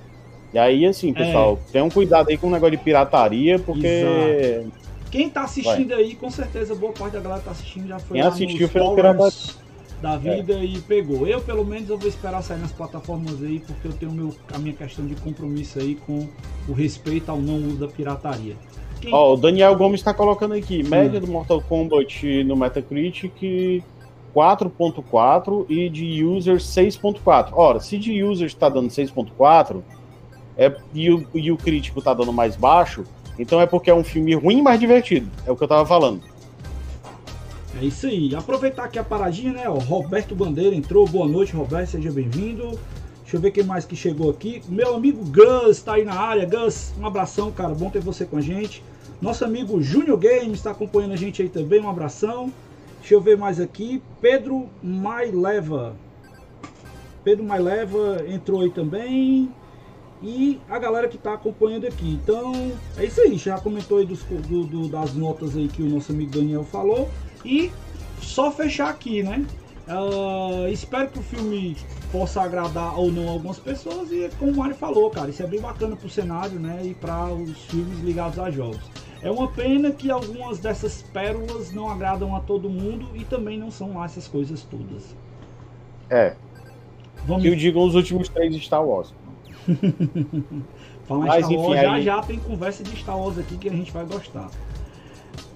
[0.52, 1.14] E aí, assim, é.
[1.14, 1.72] pessoal, é.
[1.72, 3.88] tenham cuidado aí com o negócio de pirataria, porque.
[3.88, 4.84] Exato.
[5.12, 6.00] Quem tá assistindo Vai.
[6.00, 8.18] aí, com certeza, boa parte da galera tá assistindo já foi.
[8.18, 9.63] Quem assistiu foi o pirataria
[10.04, 10.66] da vida é.
[10.66, 11.26] e pegou.
[11.26, 14.58] Eu, pelo menos, eu vou esperar sair nas plataformas aí, porque eu tenho meu, a
[14.58, 16.28] minha questão de compromisso aí com
[16.68, 18.58] o respeito ao não uso da pirataria.
[19.00, 19.14] Quem...
[19.14, 23.82] Ó, o Daniel Gomes está colocando aqui, média do Mortal Kombat no Metacritic
[24.36, 27.52] 4.4 e de users 6.4.
[27.54, 29.82] Ora, se de users está dando 6.4
[30.58, 33.06] é, e, o, e o crítico está dando mais baixo,
[33.40, 35.32] então é porque é um filme ruim, mas divertido.
[35.48, 36.33] É o que eu tava falando.
[37.82, 38.36] É isso aí.
[38.36, 39.68] Aproveitar aqui a paradinha, né?
[39.68, 41.08] O Roberto Bandeira entrou.
[41.08, 41.90] Boa noite, Roberto.
[41.90, 42.80] Seja bem-vindo.
[43.22, 44.62] Deixa eu ver quem mais que chegou aqui.
[44.70, 46.46] Meu amigo Gus está aí na área.
[46.46, 47.74] Gus, um abração, cara.
[47.74, 48.84] Bom ter você com a gente.
[49.20, 51.82] Nosso amigo Júnior Games está acompanhando a gente aí também.
[51.82, 52.54] Um abração.
[53.00, 54.04] Deixa eu ver mais aqui.
[54.22, 55.96] Pedro Maileva.
[57.24, 59.50] Pedro Maileva entrou aí também.
[60.22, 62.20] E a galera que está acompanhando aqui.
[62.24, 63.36] Então, é isso aí.
[63.36, 67.10] Já comentou aí dos, do, do, das notas aí que o nosso amigo Daniel falou.
[67.44, 67.72] E
[68.22, 69.46] só fechar aqui, né?
[69.88, 71.76] Uh, espero que o filme
[72.10, 75.60] possa agradar ou não algumas pessoas e como o Mário falou, cara, isso é bem
[75.60, 78.80] bacana pro cenário, né, e para os filmes ligados a jogos.
[79.22, 83.72] É uma pena que algumas dessas pérolas não agradam a todo mundo e também não
[83.72, 85.16] são lá essas coisas todas.
[86.10, 86.36] É.
[87.26, 87.42] Vamos...
[87.42, 89.14] Que eu digo os últimos três de Star Wars.
[91.06, 93.92] Falar em Star Wars, já já tem conversa de Star Wars aqui que a gente
[93.92, 94.50] vai gostar.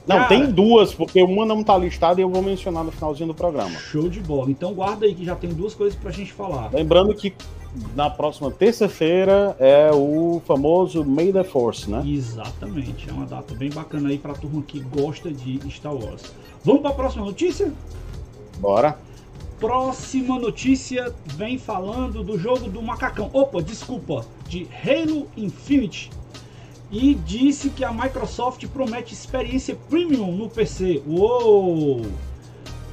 [0.07, 3.27] Não, Cara, tem duas, porque uma não tá listada e eu vou mencionar no finalzinho
[3.27, 3.77] do programa.
[3.77, 4.49] Show de bola.
[4.49, 6.69] Então guarda aí que já tem duas coisas pra gente falar.
[6.73, 7.33] Lembrando que
[7.93, 12.01] na próxima terça-feira é o famoso May the Force, né?
[12.07, 13.09] Exatamente.
[13.09, 16.23] É uma data bem bacana aí pra turma que gosta de Star Wars.
[16.63, 17.71] Vamos pra próxima notícia?
[18.59, 18.97] Bora.
[19.59, 23.29] Próxima notícia vem falando do jogo do macacão.
[23.33, 26.11] Opa, desculpa, de Halo Infinite
[26.91, 31.03] e disse que a Microsoft promete experiência premium no PC.
[31.05, 32.05] Uou!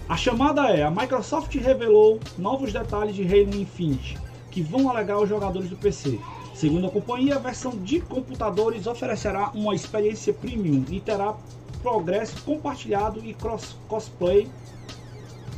[0.09, 4.19] A chamada é: a Microsoft revelou novos detalhes de Halo Infinite
[4.55, 6.21] que vão alegar aos jogadores do PC.
[6.55, 11.35] Segundo a companhia, a versão de computadores oferecerá uma experiência premium e terá
[11.83, 14.49] progresso compartilhado e cross cosplay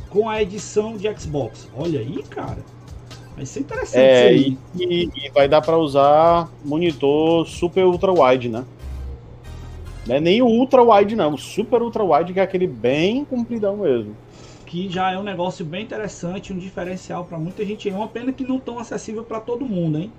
[0.09, 1.69] com a edição de Xbox.
[1.75, 2.57] Olha aí, cara.
[3.37, 8.65] Vai ser interessante é, e, e, vai dar para usar monitor super ultra wide, né?
[10.07, 11.35] Não é nem o ultra wide, não.
[11.35, 14.17] O super ultra wide, que é aquele bem compridão mesmo.
[14.65, 17.87] Que já é um negócio bem interessante, um diferencial para muita gente.
[17.87, 20.11] É uma pena que não tão acessível para todo mundo, hein?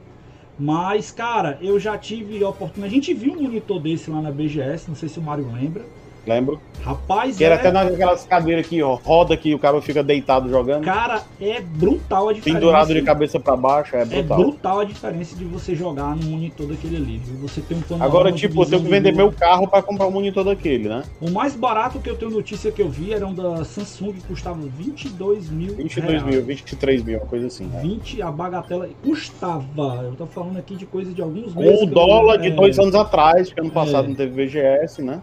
[0.57, 2.95] Mas, cara, eu já tive a oportunidade.
[2.95, 5.85] A gente viu um monitor desse lá na BGS, não sei se o Mário lembra.
[6.29, 6.61] Lembro.
[6.83, 7.59] Rapaz, que era é...
[7.59, 10.85] até naquelas cadeiras aqui, ó, roda que o cara fica deitado jogando.
[10.85, 12.61] Cara, é brutal a diferença.
[12.61, 14.21] Pendurado de cabeça para baixo, é, é brutal.
[14.21, 17.19] É brutal a diferença de você jogar no monitor daquele ali.
[17.41, 20.45] Você tem um Agora, tipo, eu tenho que vender meu carro para comprar um monitor
[20.45, 21.03] daquele, né?
[21.21, 24.21] O mais barato que eu tenho notícia que eu vi era um da Samsung que
[24.23, 26.23] custava 22 mil 22 reais.
[26.23, 27.71] mil, 23 mil, uma coisa assim.
[27.81, 30.03] 20 a bagatela custava.
[30.05, 31.81] Eu tô falando aqui de coisa de alguns meses.
[31.81, 32.43] Com o dólar eu...
[32.43, 32.83] de dois é...
[32.83, 34.09] anos atrás, que ano passado é...
[34.09, 35.21] não teve VGS, né?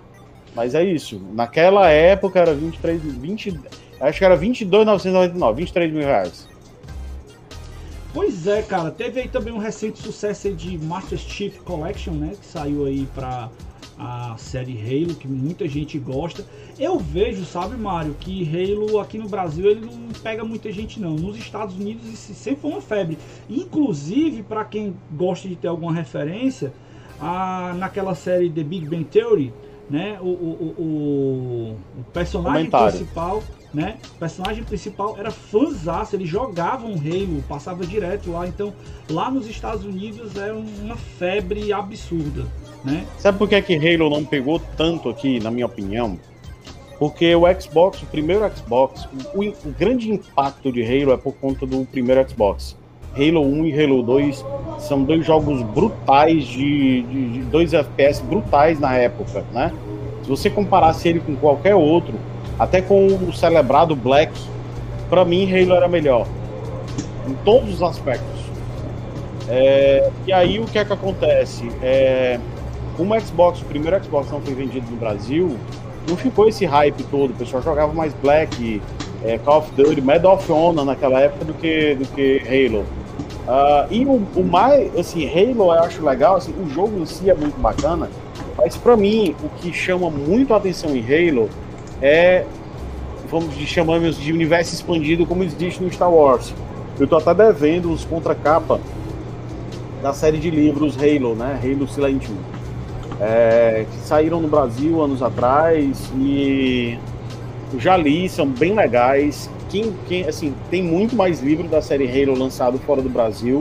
[0.55, 1.21] Mas é isso.
[1.33, 3.59] Naquela época era 23, 20,
[3.99, 6.47] acho que era 22,999, 23 mil reais.
[8.13, 8.91] Pois é, cara.
[8.91, 12.33] Teve aí também um recente sucesso de Master Chief Collection, né?
[12.39, 13.49] Que saiu aí pra
[13.97, 16.45] a série Halo, que muita gente gosta.
[16.77, 21.11] Eu vejo, sabe, Mário, que Halo aqui no Brasil ele não pega muita gente não.
[21.11, 23.17] Nos Estados Unidos isso sempre foi uma febre.
[23.49, 26.73] Inclusive, para quem gosta de ter alguma referência,
[27.19, 29.53] a, naquela série The Big Bang Theory,
[29.89, 30.17] né?
[30.21, 32.97] O, o, o, o personagem Comentário.
[32.97, 33.97] principal, né?
[34.15, 38.47] O personagem principal era fãzaço, ele jogava um Halo, passava direto lá.
[38.47, 38.73] Então,
[39.09, 42.45] lá nos Estados Unidos é uma febre absurda,
[42.83, 43.05] né?
[43.17, 46.19] Sabe por que, é que Halo não pegou tanto aqui, na minha opinião?
[46.97, 51.65] Porque o Xbox, o primeiro Xbox, o, o grande impacto de Halo é por conta
[51.65, 52.77] do primeiro Xbox.
[53.15, 54.45] Halo 1 e Halo 2
[54.79, 59.71] são dois jogos brutais de, de, de, dois FPS brutais na época, né?
[60.23, 62.13] Se você comparasse ele com qualquer outro,
[62.59, 64.33] até com o celebrado Black,
[65.09, 66.27] para mim Halo era melhor
[67.27, 68.41] em todos os aspectos.
[69.47, 71.69] É, e aí o que é que acontece?
[71.81, 72.39] É,
[72.97, 75.55] como o Xbox, o primeiro Xbox não foi vendido no Brasil,
[76.09, 77.31] não ficou esse hype todo.
[77.31, 78.81] O pessoal jogava mais Black,
[79.23, 82.85] é, Call of Duty, Medal of Honor naquela época do que, do que Halo.
[83.45, 87.29] Uh, e o, o, mais, assim, Halo eu acho legal, assim, o jogo em si
[87.29, 88.09] é muito bacana,
[88.57, 91.47] mas para mim o que chama muito a atenção em Halo
[92.01, 92.43] é,
[93.29, 96.53] vamos chamamos de universo expandido como existe no Star Wars.
[96.99, 98.79] Eu tô até devendo os contracapa
[100.01, 101.59] da série de livros Halo, né?
[101.63, 102.27] Halo Silent
[103.19, 106.97] é, que saíram no Brasil anos atrás e
[107.77, 112.37] já li, são bem legais quem, quem, assim, tem muito mais livro da série Halo
[112.37, 113.59] lançado fora do Brasil.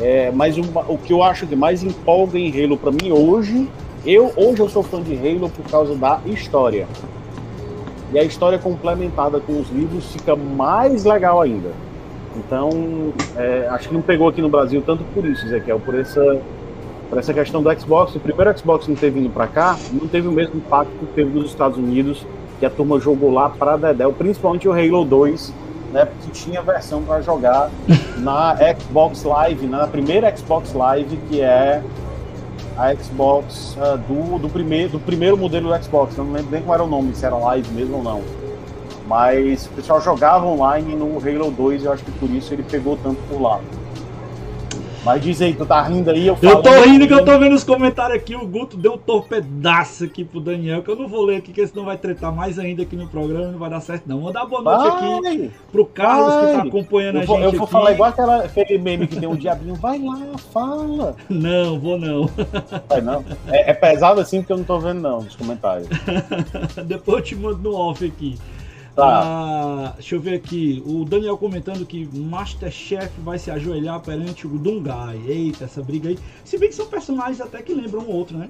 [0.00, 3.68] É, mas o, o que eu acho que mais empolga em Halo para mim hoje,
[4.06, 6.86] eu hoje eu sou fã de Halo por causa da história.
[8.12, 11.70] E a história complementada com os livros fica mais legal ainda.
[12.36, 16.40] Então, é, acho que não pegou aqui no Brasil tanto por isso, Ezequiel, por essa,
[17.08, 18.14] por essa questão do Xbox.
[18.14, 21.36] O primeiro Xbox não ter vindo para cá, não teve o mesmo impacto que teve
[21.36, 22.24] nos Estados Unidos
[22.60, 25.52] que a turma jogou lá para Dedel, principalmente o Halo 2,
[25.92, 26.04] né?
[26.04, 27.70] Porque tinha versão para jogar
[28.18, 31.82] na Xbox Live, na primeira Xbox Live, que é
[32.76, 36.16] a Xbox uh, do, do, primeiro, do primeiro modelo do Xbox.
[36.16, 38.22] Eu não lembro nem qual era o nome, se era Live mesmo ou não.
[39.08, 42.62] Mas o pessoal jogava online no Halo 2 e eu acho que por isso ele
[42.62, 43.58] pegou tanto por lá.
[45.04, 46.26] Mas diz aí, tu tá rindo aí?
[46.26, 48.36] Eu, eu tô rindo que eu tô vendo os comentários aqui.
[48.36, 51.66] O Guto deu um torpedaço aqui pro Daniel, que eu não vou ler aqui, que
[51.66, 54.20] senão vai tretar mais ainda aqui no programa, não vai dar certo, não.
[54.20, 56.46] Vou dar boa noite vai, aqui pro Carlos vai.
[56.46, 57.44] que tá acompanhando eu a vou, gente.
[57.44, 57.72] Eu vou aqui.
[57.72, 59.74] falar igual aquela, aquele meme que tem um diabinho.
[59.74, 60.18] Vai lá,
[60.52, 61.16] fala.
[61.30, 62.28] Não, vou não.
[62.88, 63.24] Vai não.
[63.48, 65.88] É, é pesado assim porque eu não tô vendo, não, nos comentários.
[66.86, 68.36] Depois eu te mando no off aqui.
[69.00, 69.22] Tá.
[69.24, 70.82] Ah, deixa eu ver aqui.
[70.86, 75.20] O Daniel comentando que Masterchef vai se ajoelhar perante o Dungai.
[75.26, 76.18] Eita, essa briga aí.
[76.44, 78.48] Se bem que são personagens até que lembram o outro, né?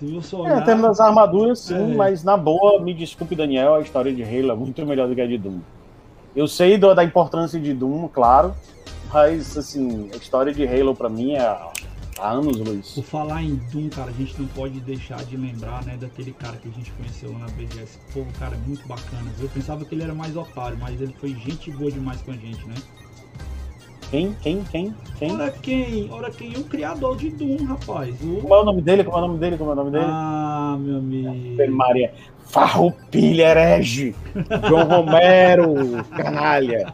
[0.00, 0.58] Se você olhar...
[0.58, 1.94] É, temos as armaduras, sim, é.
[1.94, 5.20] mas na boa, me desculpe, Daniel, a história de Halo é muito melhor do que
[5.20, 5.58] a de Doom.
[6.34, 8.54] Eu sei do, da importância de Doom, claro,
[9.12, 11.58] mas, assim, a história de Halo para mim é
[12.20, 12.92] há anos, Luiz.
[12.92, 16.56] Por falar em Doom, cara, a gente não pode deixar de lembrar, né, daquele cara
[16.56, 17.98] que a gente conheceu lá na BGS.
[18.12, 19.30] Pô, o cara é muito bacana.
[19.40, 22.36] Eu pensava que ele era mais otário, mas ele foi gente boa demais com a
[22.36, 22.74] gente, né?
[24.10, 24.34] Quem?
[24.42, 24.64] Quem?
[24.64, 24.94] Quem?
[25.18, 25.32] Quem?
[25.32, 26.10] Ora quem?
[26.10, 26.52] Ora quem?
[26.56, 28.20] O criador de Doom, rapaz.
[28.20, 28.40] O...
[28.40, 29.04] Como é o nome dele?
[29.04, 29.56] Como é o nome dele?
[29.56, 30.04] Como é o nome dele?
[30.08, 31.76] Ah, meu amigo.
[31.76, 32.12] Maria.
[32.46, 34.12] Farroupilha herege.
[34.68, 36.92] João Romero, canalha.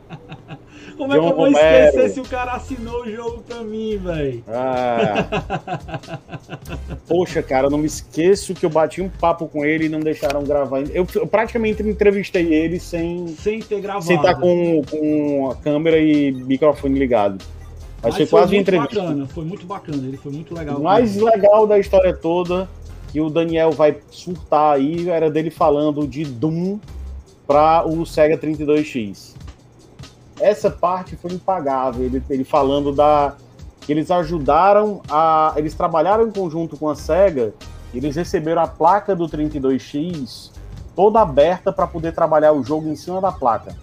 [0.96, 1.86] Como é que eu vou Romero.
[1.86, 4.42] esquecer se o cara assinou o jogo pra mim, velho?
[4.48, 6.18] Ah.
[7.06, 10.00] Poxa, cara, eu não me esqueço que eu bati um papo com ele e não
[10.00, 10.80] deixaram gravar.
[10.92, 13.28] Eu, eu praticamente entrevistei ele sem.
[13.28, 14.06] Sem ter gravado.
[14.06, 17.44] Sem estar com, com a câmera e microfone ligado.
[18.02, 19.00] Mas, Mas foi quase uma entrevista.
[19.00, 20.78] Bacana, foi muito bacana, ele foi muito legal.
[20.78, 22.68] O mais legal da história toda
[23.12, 26.78] que o Daniel vai surtar aí era dele falando de Doom
[27.46, 29.36] para o Sega 32X
[30.40, 32.04] essa parte foi impagável.
[32.04, 33.34] Ele, ele falando da.
[33.80, 35.52] que eles ajudaram a.
[35.56, 37.54] Eles trabalharam em conjunto com a SEGA,
[37.94, 40.50] eles receberam a placa do 32X
[40.94, 43.76] toda aberta para poder trabalhar o jogo em cima da placa.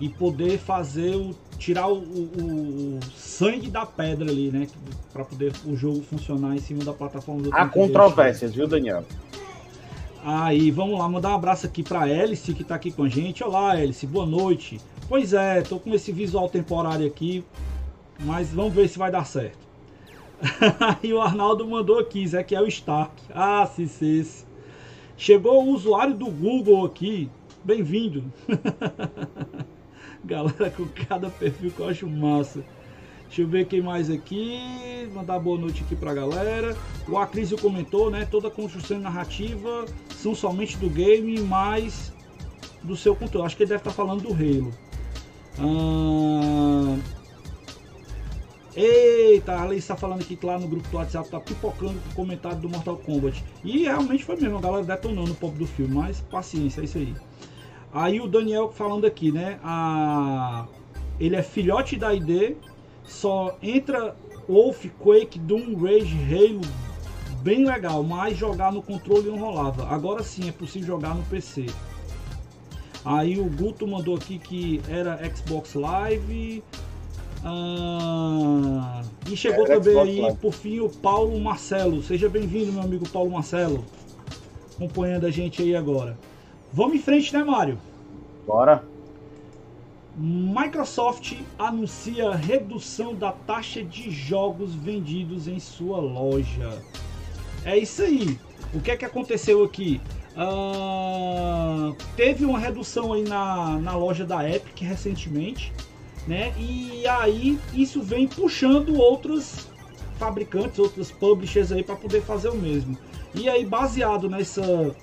[0.00, 1.34] E poder fazer o.
[1.58, 4.66] tirar o, o, o sangue da pedra ali, né?
[5.12, 7.54] Para poder o jogo funcionar em cima da plataforma do 32X.
[7.54, 9.04] Há controvérsias, viu, Daniel?
[10.28, 13.44] Aí, vamos lá, mandar um abraço aqui para Hélice, que está aqui com a gente.
[13.44, 14.80] Olá, Hélice, boa noite.
[15.08, 17.44] Pois é, tô com esse visual temporário aqui,
[18.20, 19.58] mas vamos ver se vai dar certo.
[21.02, 23.12] e o Arnaldo mandou aqui, Zé que é o Stark.
[23.32, 24.44] Ah, se.
[25.16, 27.30] Chegou o usuário do Google aqui.
[27.64, 28.24] Bem-vindo.
[30.24, 32.64] Galera com cada perfil que eu acho massa.
[33.26, 34.58] Deixa eu ver quem mais aqui.
[35.14, 36.76] Mandar boa noite aqui pra galera.
[37.08, 38.26] O Acrisio comentou, né?
[38.28, 42.12] Toda construção narrativa são somente do game, mas
[42.82, 43.46] do seu controle.
[43.46, 44.85] Acho que ele deve estar falando do Halo.
[45.58, 46.96] Ah...
[48.76, 52.10] Eita, a Alice está falando aqui que lá no grupo do WhatsApp tá pipocando com
[52.10, 53.42] o comentário do Mortal Kombat.
[53.64, 56.98] E realmente foi mesmo, a galera detonando o pop do filme, mas paciência, é isso
[56.98, 57.14] aí.
[57.90, 59.58] Aí o Daniel falando aqui, né?
[59.64, 60.66] A...
[61.18, 62.54] Ele é filhote da ID,
[63.02, 64.14] só entra
[64.46, 66.60] Wolf, Quake, Doom, Rage, Halo,
[67.42, 69.86] bem legal, mas jogar no controle não rolava.
[69.88, 71.64] Agora sim é possível jogar no PC.
[73.06, 76.60] Aí o Guto mandou aqui que era Xbox Live.
[77.44, 79.00] Ah,
[79.30, 80.38] e chegou é, também Xbox aí, Live.
[80.38, 82.02] por fim, o Paulo Marcelo.
[82.02, 83.84] Seja bem-vindo, meu amigo Paulo Marcelo.
[84.74, 86.18] Acompanhando a gente aí agora.
[86.72, 87.78] Vamos em frente, né, Mário?
[88.44, 88.82] Bora.
[90.16, 96.82] Microsoft anuncia redução da taxa de jogos vendidos em sua loja.
[97.64, 98.36] É isso aí.
[98.74, 100.00] O que é que aconteceu aqui?
[100.36, 105.72] Uh, teve uma redução aí na, na loja da Epic recentemente,
[106.26, 106.52] né?
[106.58, 109.66] E aí isso vem puxando outros
[110.18, 112.98] fabricantes, outros publishers aí para poder fazer o mesmo.
[113.34, 114.94] E aí baseado nessa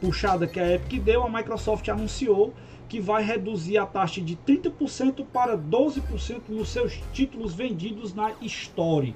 [0.00, 2.52] puxada que a Epic deu, a Microsoft anunciou
[2.88, 9.14] que vai reduzir a taxa de 30% para 12% nos seus títulos vendidos na Store.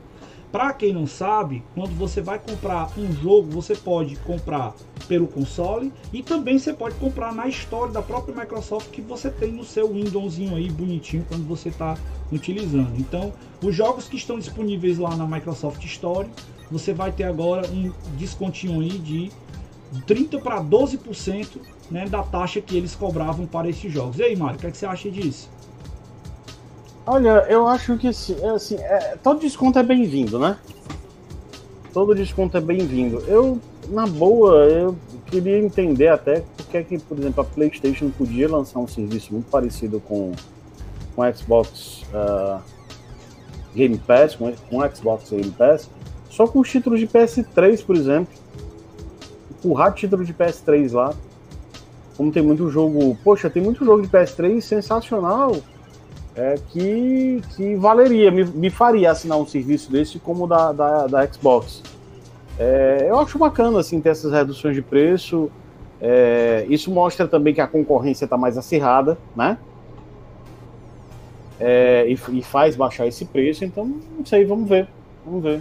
[0.51, 4.75] Para quem não sabe, quando você vai comprar um jogo, você pode comprar
[5.07, 9.53] pelo console e também você pode comprar na Store da própria Microsoft que você tem
[9.53, 11.99] no seu Windowsinho aí bonitinho quando você está
[12.33, 12.99] utilizando.
[12.99, 13.33] Então,
[13.63, 16.29] os jogos que estão disponíveis lá na Microsoft Store,
[16.71, 19.31] você vai ter agora um descontinho aí de
[20.07, 24.19] 30 para 12% né, da taxa que eles cobravam para esses jogos.
[24.19, 25.51] E aí, Mário, o que, é que você acha disso?
[27.11, 30.59] Olha, eu acho que assim, é, assim é, todo desconto é bem-vindo, né?
[31.91, 33.25] Todo desconto é bem-vindo.
[33.27, 34.95] Eu, na boa, eu
[35.25, 40.01] queria entender até porque que, por exemplo, a PlayStation podia lançar um serviço muito parecido
[40.01, 40.33] com
[41.17, 42.61] com Xbox uh,
[43.75, 45.89] Game Pass, com, com Xbox Game Pass,
[46.29, 48.35] só com os títulos de PS3, por exemplo.
[49.51, 51.15] Empurrar título de PS3 lá.
[52.19, 53.17] Como tem muito jogo.
[53.25, 55.57] Poxa, tem muito jogo de PS3 sensacional.
[56.39, 61.07] É, que, que valeria, me, me faria assinar um serviço desse como o da, da,
[61.09, 61.82] da Xbox.
[62.57, 65.51] É, eu acho bacana assim, ter essas reduções de preço.
[66.01, 69.59] É, isso mostra também que a concorrência está mais acirrada, né?
[71.59, 73.84] É, e, e, faz baixar esse preço, então
[74.16, 74.86] não sei, vamos ver.
[75.26, 75.61] Vamos ver.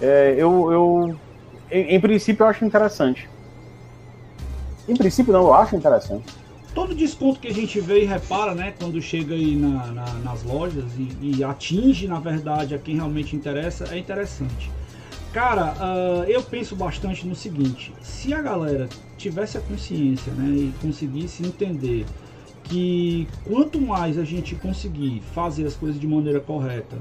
[0.00, 1.16] É, eu, eu
[1.68, 3.28] em, em, princípio, eu acho interessante.
[4.88, 6.41] Em princípio, não, eu acho interessante.
[6.74, 10.42] Todo desconto que a gente vê e repara, né, quando chega aí na, na, nas
[10.42, 14.70] lojas e, e, atinge, na verdade, a quem realmente interessa, é interessante.
[15.34, 20.74] Cara, uh, eu penso bastante no seguinte: se a galera tivesse a consciência né, e
[20.80, 22.06] conseguisse entender
[22.64, 26.96] que quanto mais a gente conseguir fazer as coisas de maneira correta,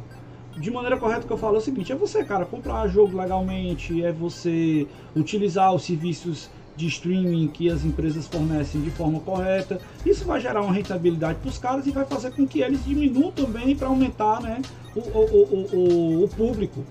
[0.57, 4.03] de maneira correta que eu falo é o seguinte, é você, cara, comprar jogo legalmente,
[4.03, 9.79] é você utilizar os serviços de streaming que as empresas fornecem de forma correta.
[10.05, 13.31] Isso vai gerar uma rentabilidade para os caras e vai fazer com que eles diminuam
[13.31, 14.61] também para aumentar né,
[14.95, 16.83] o, o, o, o, público.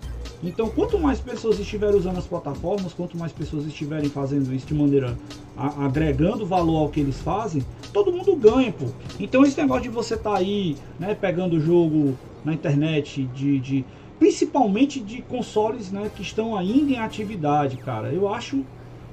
[0.42, 4.74] Então, quanto mais pessoas estiverem usando as plataformas, quanto mais pessoas estiverem fazendo isso de
[4.74, 5.16] maneira
[5.56, 7.62] a, agregando valor ao que eles fazem,
[7.92, 8.86] todo mundo ganha, pô.
[9.18, 13.60] Então, esse negócio de você estar tá aí, né, pegando o jogo na internet, de,
[13.60, 13.84] de,
[14.18, 18.64] principalmente de consoles, né, que estão ainda em atividade, cara, eu acho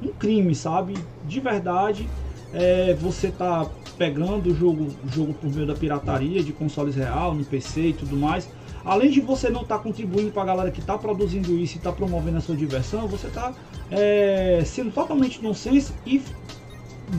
[0.02, 0.94] um crime, sabe?
[1.26, 2.08] De verdade,
[2.54, 7.44] é, você tá pegando o jogo, jogo por meio da pirataria de consoles real, no
[7.44, 8.48] PC e tudo mais
[8.88, 11.78] além de você não estar tá contribuindo para a galera que está produzindo isso e
[11.78, 13.54] está promovendo a sua diversão, você está
[13.92, 16.22] é, sendo totalmente nonsense e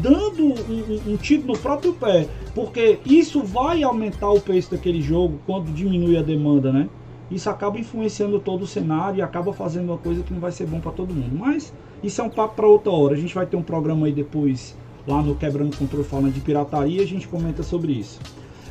[0.01, 5.03] dando um, um, um, tiro no próprio pé, porque isso vai aumentar o preço daquele
[5.03, 6.89] jogo quando diminui a demanda, né?
[7.31, 10.67] Isso acaba influenciando todo o cenário e acaba fazendo uma coisa que não vai ser
[10.67, 11.37] bom para todo mundo.
[11.39, 13.15] Mas isso é um papo para outra hora.
[13.15, 14.77] A gente vai ter um programa aí depois
[15.07, 18.21] lá no Quebrando Controle falando de pirataria, a gente comenta sobre isso.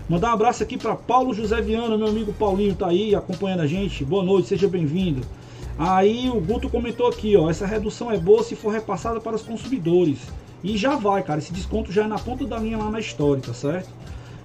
[0.07, 3.67] Mandar um abraço aqui para Paulo José Viana, meu amigo Paulinho tá aí acompanhando a
[3.67, 4.05] gente.
[4.05, 5.21] Boa noite, seja bem-vindo.
[5.77, 9.41] Aí o Guto comentou aqui, ó, essa redução é boa se for repassada para os
[9.41, 10.19] consumidores.
[10.63, 13.41] E já vai, cara, esse desconto já é na ponta da linha lá na história,
[13.41, 13.89] tá certo?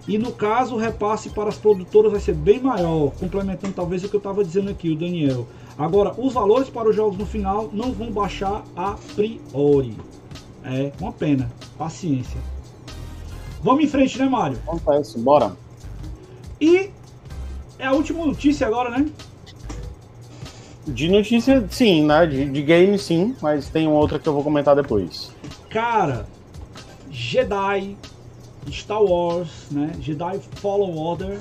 [0.07, 4.09] E no caso, o repasse para as produtoras vai ser bem maior, complementando talvez o
[4.09, 5.47] que eu estava dizendo aqui, o Daniel.
[5.79, 9.97] Agora, os valores para os jogos no final não vão baixar a priori.
[10.65, 11.51] É uma pena.
[11.77, 12.41] Paciência.
[13.63, 14.59] Vamos em frente, né, Mário?
[14.67, 15.57] Acontece, bora.
[16.61, 16.91] E
[17.79, 19.09] é a última notícia agora, né?
[20.87, 22.27] De notícia, sim, né?
[22.27, 25.31] De, de game, sim, mas tem outra que eu vou comentar depois.
[25.71, 26.27] Cara,
[27.11, 27.97] Jedi,
[28.71, 29.93] Star Wars, né?
[30.01, 31.39] Jedi Fallen Order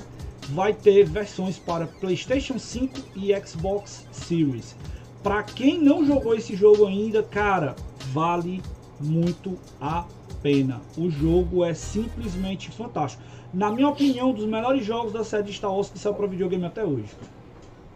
[0.52, 4.76] vai ter versões para PlayStation 5 e Xbox Series.
[5.22, 7.74] Para quem não jogou esse jogo ainda, cara,
[8.12, 8.62] vale
[9.00, 10.04] muito a
[10.42, 10.80] pena.
[10.96, 13.22] O jogo é simplesmente fantástico.
[13.52, 16.64] Na minha opinião, um dos melhores jogos da série Star Wars que saiu para videogame
[16.64, 17.08] até hoje.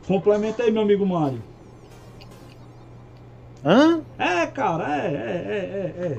[0.06, 1.42] Complementa aí, meu amigo Mario.
[3.64, 4.00] Hã?
[4.18, 6.18] É, cara, é, é, é, é.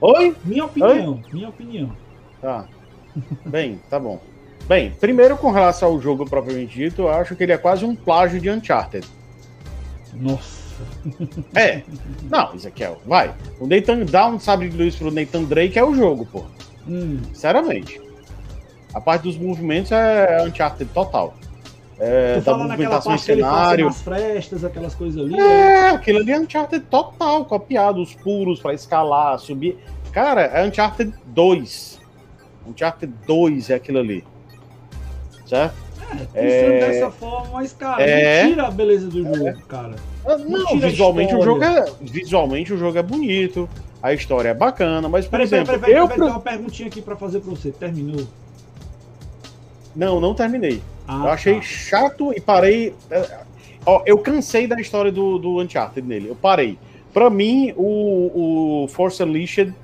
[0.00, 0.36] Oi?
[0.44, 1.32] Minha opinião, Oi?
[1.32, 1.96] minha opinião.
[2.40, 2.68] Tá.
[3.46, 4.20] Bem, tá bom.
[4.66, 7.94] Bem, primeiro com relação ao jogo propriamente dito, eu acho que ele é quase um
[7.94, 9.06] plágio de Uncharted.
[10.14, 10.62] Nossa.
[11.54, 11.82] É.
[12.30, 13.34] Não, Ezequiel, vai.
[13.58, 16.44] O Nathan dá um sabre de luz pro Nathan Drake é o jogo, pô.
[16.86, 17.20] Hum.
[17.32, 18.00] Sinceramente.
[18.94, 21.34] A parte dos movimentos é Uncharted total.
[21.98, 23.88] É, tu da movimentação em cenário.
[23.88, 25.34] As frestas, aquelas coisas ali.
[25.34, 25.90] É, né?
[25.90, 28.02] aquilo ali é Uncharted total, copiado.
[28.02, 29.78] Os pulos para escalar, subir.
[30.12, 32.00] Cara, é Uncharted 2.
[32.66, 34.24] Uncharted 2 é aquilo ali.
[35.52, 35.74] Certo?
[36.34, 36.80] É, é...
[36.80, 38.46] dessa forma, mas, cara, é...
[38.46, 39.56] tira a beleza do jogo, é...
[39.68, 39.96] cara.
[40.24, 41.84] Ah, não, não visualmente o jogo é.
[42.00, 43.68] Visualmente o jogo é bonito,
[44.02, 45.66] a história é bacana, mas por peraí, exemplo.
[45.66, 47.70] Peraí, peraí, eu peraí, uma perguntinha aqui pra fazer pra você.
[47.70, 48.26] Terminou?
[49.94, 50.82] Não, não terminei.
[51.06, 51.62] Ah, eu achei tá.
[51.62, 52.94] chato e parei.
[53.10, 53.40] É,
[53.84, 56.30] ó, eu cansei da história do, do Uncharted nele.
[56.30, 56.78] Eu parei.
[57.12, 59.74] Pra mim, o, o Force Unleashed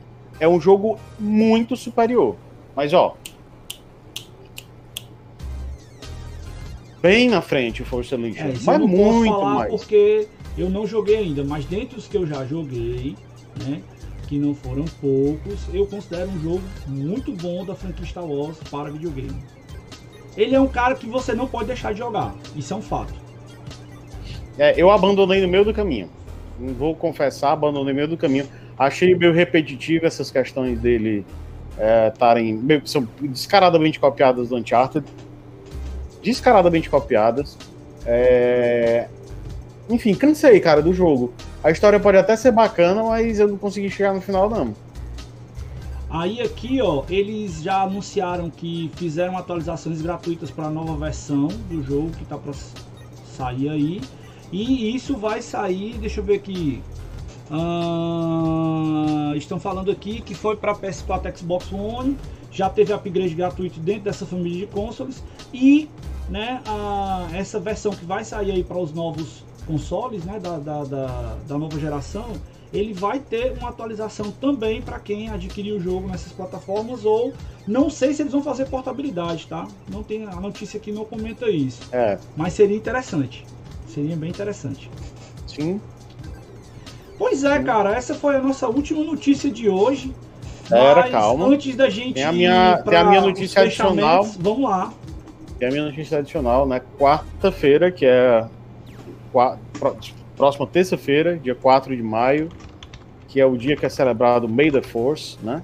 [0.40, 2.36] é um jogo muito superior.
[2.74, 3.16] Mas, ó,
[7.02, 8.40] bem na frente o Force Unleashed.
[8.40, 9.70] É, mas muito mais.
[9.70, 10.26] Porque
[10.56, 13.14] eu não joguei ainda, mas dentre os que eu já joguei,
[13.64, 13.80] né?
[14.26, 18.90] Que não foram poucos, eu considero um jogo muito bom da franquia Star Wars para
[18.90, 19.42] videogame.
[20.36, 22.34] Ele é um cara que você não pode deixar de jogar.
[22.54, 23.14] Isso é um fato.
[24.58, 26.10] É, eu abandonei no meio do caminho.
[26.58, 28.46] Vou confessar, abandonei no meio do caminho.
[28.78, 31.24] Achei meio repetitivo essas questões dele
[32.08, 32.60] estarem.
[32.68, 35.06] É, são descaradamente copiadas do Uncharted.
[36.28, 37.56] Descaradamente copiadas.
[38.04, 39.08] É...
[39.88, 41.32] Enfim, cansei, cara, do jogo.
[41.64, 44.74] A história pode até ser bacana, mas eu não consegui chegar no final, não.
[46.10, 51.82] Aí aqui, ó, eles já anunciaram que fizeram atualizações gratuitas para a nova versão do
[51.82, 52.52] jogo que tá para
[53.34, 54.02] sair aí.
[54.52, 56.82] E isso vai sair, deixa eu ver aqui.
[57.50, 62.18] Uh, estão falando aqui que foi para PS4 Xbox One,
[62.52, 65.88] já teve upgrade gratuito dentro dessa família de consoles e
[66.28, 70.84] né, a, essa versão que vai sair aí para os novos consoles né, da, da,
[70.84, 72.32] da, da nova geração
[72.72, 77.32] ele vai ter uma atualização também para quem adquirir o jogo nessas plataformas ou
[77.66, 79.66] não sei se eles vão fazer portabilidade, tá?
[79.90, 81.80] Não tem a notícia aqui não comenta isso.
[81.92, 82.18] É.
[82.36, 83.46] Mas seria interessante.
[83.86, 84.90] Seria bem interessante.
[85.46, 85.80] Sim.
[87.18, 87.64] Pois é, Sim.
[87.64, 90.14] cara, essa foi a nossa última notícia de hoje.
[90.70, 91.46] Era, calma.
[91.46, 94.22] Antes da gente tem a minha, tem a minha notícia adicional.
[94.38, 94.92] Vamos lá.
[95.58, 96.80] Tem a minha notícia adicional, né?
[96.98, 98.46] Quarta-feira, que é
[100.36, 102.48] próxima terça-feira, dia 4 de maio,
[103.26, 105.62] que é o dia que é celebrado May the Force, né?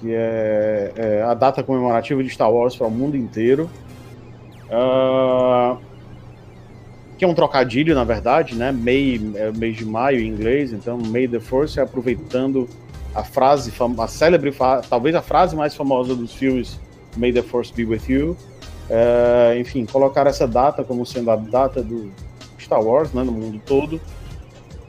[0.00, 3.70] Que é, é a data comemorativa de Star Wars para o mundo inteiro.
[4.66, 5.78] Uh,
[7.16, 8.72] que é um trocadilho, na verdade, né?
[8.72, 12.68] May é mês de maio em inglês, então May the Force é aproveitando
[13.14, 14.52] a frase, a célebre,
[14.90, 16.78] talvez a frase mais famosa dos filmes
[17.16, 18.36] May the Force be with you.
[18.88, 22.12] Uh, enfim, colocar essa data como sendo a data do,
[22.66, 24.00] Star Wars, né, no mundo todo.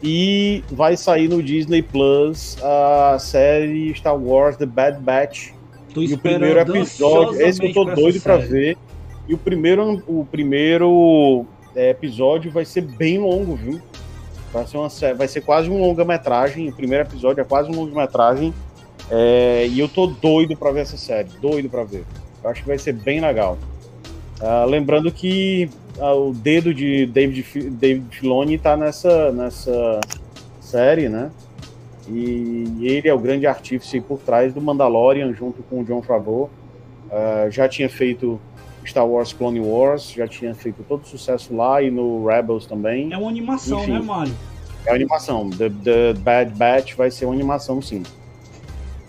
[0.01, 5.51] E vai sair no Disney Plus a série Star Wars The Bad Batch.
[5.93, 8.77] Tô e o primeiro episódio, esse eu tô doido para ver.
[9.27, 11.45] E o primeiro, o primeiro
[11.75, 13.81] é, episódio vai ser bem longo, viu?
[14.53, 16.69] Vai ser, uma, vai ser quase um longa-metragem.
[16.69, 18.53] O primeiro episódio é quase um longa-metragem.
[19.09, 22.03] É, e eu tô doido para ver essa série, doido para ver.
[22.43, 23.57] Eu acho que vai ser bem legal.
[24.41, 25.69] Uh, lembrando que
[25.99, 29.99] o dedo de David, David Filoni está nessa, nessa
[30.61, 31.31] série, né?
[32.07, 36.49] E ele é o grande artífice por trás do Mandalorian, junto com o John Favreau.
[37.07, 38.39] Uh, já tinha feito
[38.85, 43.11] Star Wars Clone Wars, já tinha feito todo sucesso lá e no Rebels também.
[43.11, 44.33] É uma animação, Enfim, né, Mário?
[44.85, 45.49] É uma animação.
[45.49, 48.03] The, The Bad Batch vai ser uma animação, sim.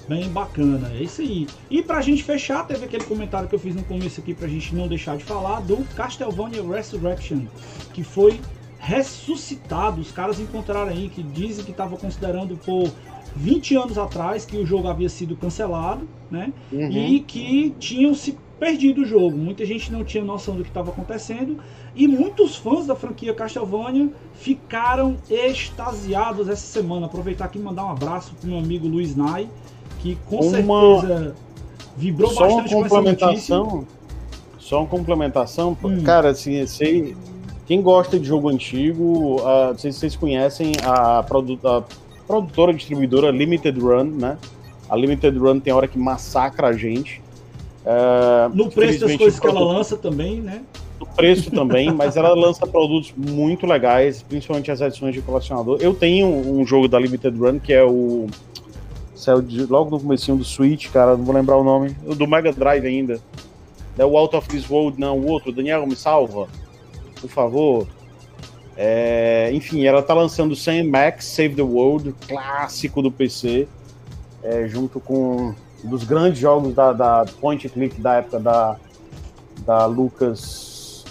[0.08, 1.46] Bem bacana, é isso aí.
[1.70, 4.74] E pra gente fechar, teve aquele comentário que eu fiz no começo aqui pra gente
[4.74, 7.42] não deixar de falar do Castlevania Resurrection,
[7.92, 8.40] que foi
[8.78, 10.00] ressuscitado.
[10.00, 12.90] Os caras encontraram aí que dizem que estavam considerando por
[13.36, 16.52] 20 anos atrás que o jogo havia sido cancelado, né?
[16.72, 16.90] Uhum.
[16.90, 19.36] E que tinham se perdido o jogo.
[19.36, 21.58] Muita gente não tinha noção do que estava acontecendo
[21.94, 27.06] e muitos fãs da franquia Castlevania ficaram extasiados essa semana.
[27.06, 29.48] Aproveitar aqui e mandar um abraço pro meu amigo Luiz Nai,
[29.98, 31.00] que com uma...
[31.00, 31.34] certeza
[31.98, 33.86] vibrou só bastante uma complementação,
[34.58, 36.02] Só uma complementação, hum.
[36.02, 37.16] cara, assim, sei,
[37.66, 41.82] quem gosta de jogo antigo, uh, não sei se vocês conhecem a, produ a
[42.26, 44.38] produtora distribuidora Limited Run, né?
[44.88, 47.20] A Limited Run tem hora que massacra a gente.
[47.84, 50.62] Uh, no preço das coisas que ela lança também, né?
[51.00, 55.78] No preço também, mas ela lança produtos muito legais, principalmente as edições de colecionador.
[55.80, 58.26] Eu tenho um jogo da Limited Run que é o
[59.18, 61.90] Saiu de, logo no começo do Switch, cara, não vou lembrar o nome.
[62.16, 63.20] Do Mega Drive ainda.
[63.98, 65.50] É o Out of This World, não, o outro.
[65.50, 66.46] Daniel, me salva,
[67.20, 67.88] por favor.
[68.76, 73.66] É, enfim, ela tá lançando Sam Max Save the World, clássico do PC,
[74.40, 75.52] é, junto com
[75.84, 78.76] um dos grandes jogos da, da Point Click da época da,
[79.66, 81.04] da Lucas.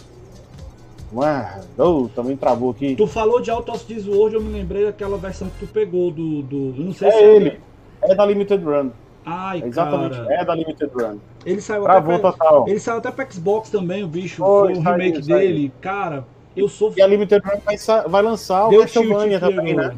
[1.13, 2.95] Ué, oh, também travou aqui.
[2.95, 6.09] Tu falou de Out of This World, eu me lembrei daquela versão que tu pegou
[6.09, 6.41] do.
[6.41, 7.66] do não sei é se ele.
[8.07, 8.89] É é da Limited Run.
[9.25, 10.33] Ai, Exatamente, cara.
[10.33, 11.17] é da Limited Run.
[11.45, 12.67] Ele saiu Travou até pra, total.
[12.67, 14.37] Ele saiu até pra Xbox também, o bicho.
[14.37, 15.71] Foi, foi o remake dele.
[15.81, 16.93] Cara, eu sou.
[16.95, 17.77] E a Limited Run vai,
[18.07, 19.95] vai lançar o Castlevania também, né?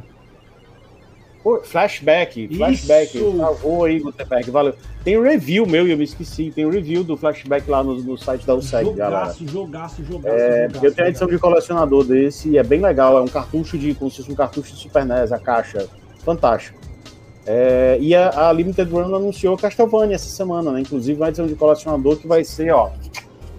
[1.44, 3.18] Pô, flashback, flashback.
[3.18, 3.38] Isso.
[3.38, 4.76] Travou aí, Gutenberg, valeu.
[5.04, 6.52] Tem review meu, e eu me esqueci.
[6.54, 9.34] Tem review do flashback lá no, no site da USEG, jogaço, galera.
[9.46, 10.86] Jogaço, jogaço, é, jogaço.
[10.86, 13.18] Eu tenho a edição de colecionador desse e é bem legal.
[13.18, 15.88] É um cartucho de, como se fosse um cartucho de Super NES, a caixa.
[16.26, 16.78] Fantástico.
[17.52, 20.82] É, e a, a, Limited Run anunciou Castlevania essa semana, né?
[20.82, 22.92] Inclusive uma edição de colecionador que vai ser, ó,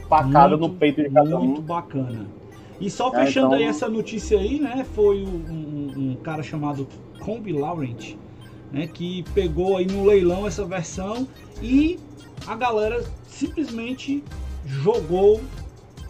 [0.08, 1.44] facada no peito de cada um.
[1.44, 2.24] Muito bacana.
[2.80, 3.58] E só é, fechando é, então...
[3.58, 4.86] aí essa notícia aí, né?
[4.94, 6.86] Foi um, um cara chamado
[7.18, 8.14] Combi Laurent,
[8.70, 8.86] né?
[8.86, 11.26] Que pegou aí no leilão essa versão
[11.60, 11.98] e
[12.46, 14.22] a galera simplesmente
[14.64, 15.40] jogou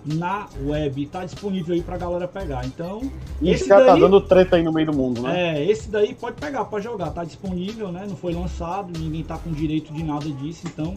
[0.04, 1.06] na web.
[1.06, 2.64] Tá disponível aí pra galera pegar.
[2.64, 3.10] Então.
[3.40, 5.58] E esse já tá daí, tá dando treta aí no meio do mundo, né?
[5.58, 7.10] É, esse daí pode pegar pra jogar.
[7.10, 8.04] Tá disponível, né?
[8.08, 10.96] Não foi lançado, ninguém tá com direito de nada disso, então.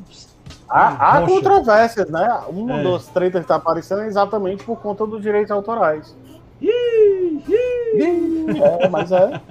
[0.68, 2.41] Há, há controvérsias, né?
[2.49, 2.84] Uma é.
[2.84, 6.16] das tretas que tá aparecendo é exatamente por conta dos direitos autorais.
[8.82, 9.41] é, mas é.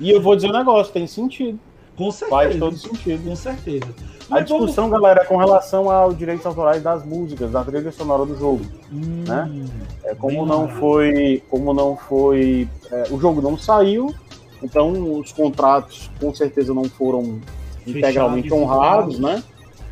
[0.00, 1.58] E eu vou dizer um negócio, tem sentido.
[1.96, 2.30] Com certeza.
[2.30, 3.28] Faz todo sentido.
[3.28, 3.86] Com certeza.
[4.28, 5.00] Mas a discussão, vamos...
[5.00, 8.64] galera, é com relação aos direitos autorais das músicas, da trilha sonora do jogo.
[8.92, 9.50] Hum, né?
[10.04, 12.68] É, como, não foi, como não foi.
[12.90, 14.14] É, o jogo não saiu,
[14.62, 17.40] então os contratos com certeza não foram
[17.86, 19.42] integralmente honrados, né?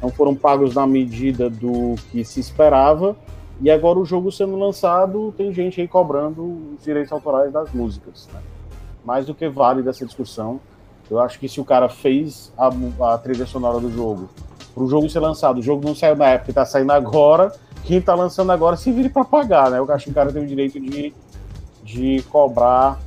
[0.01, 3.17] Não foram pagos na medida do que se esperava.
[3.61, 8.29] E agora o jogo sendo lançado, tem gente aí cobrando os direitos autorais das músicas.
[8.33, 8.41] Né?
[9.05, 10.59] Mais do que vale dessa discussão.
[11.11, 12.71] Eu acho que se o cara fez a,
[13.13, 14.29] a trilha sonora do jogo,
[14.75, 17.53] para o jogo ser lançado, o jogo não saiu na época, está saindo agora,
[17.85, 19.79] quem está lançando agora se vire para pagar, né?
[19.79, 21.13] Eu acho que o cara tem o direito de,
[21.83, 22.99] de cobrar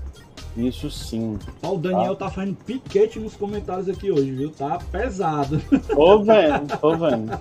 [0.55, 1.37] isso sim.
[1.61, 2.25] Ó, o Daniel tá?
[2.25, 4.51] tá fazendo piquete nos comentários aqui hoje, viu?
[4.51, 5.61] Tá pesado.
[5.87, 7.39] Tô vendo, tô vendo.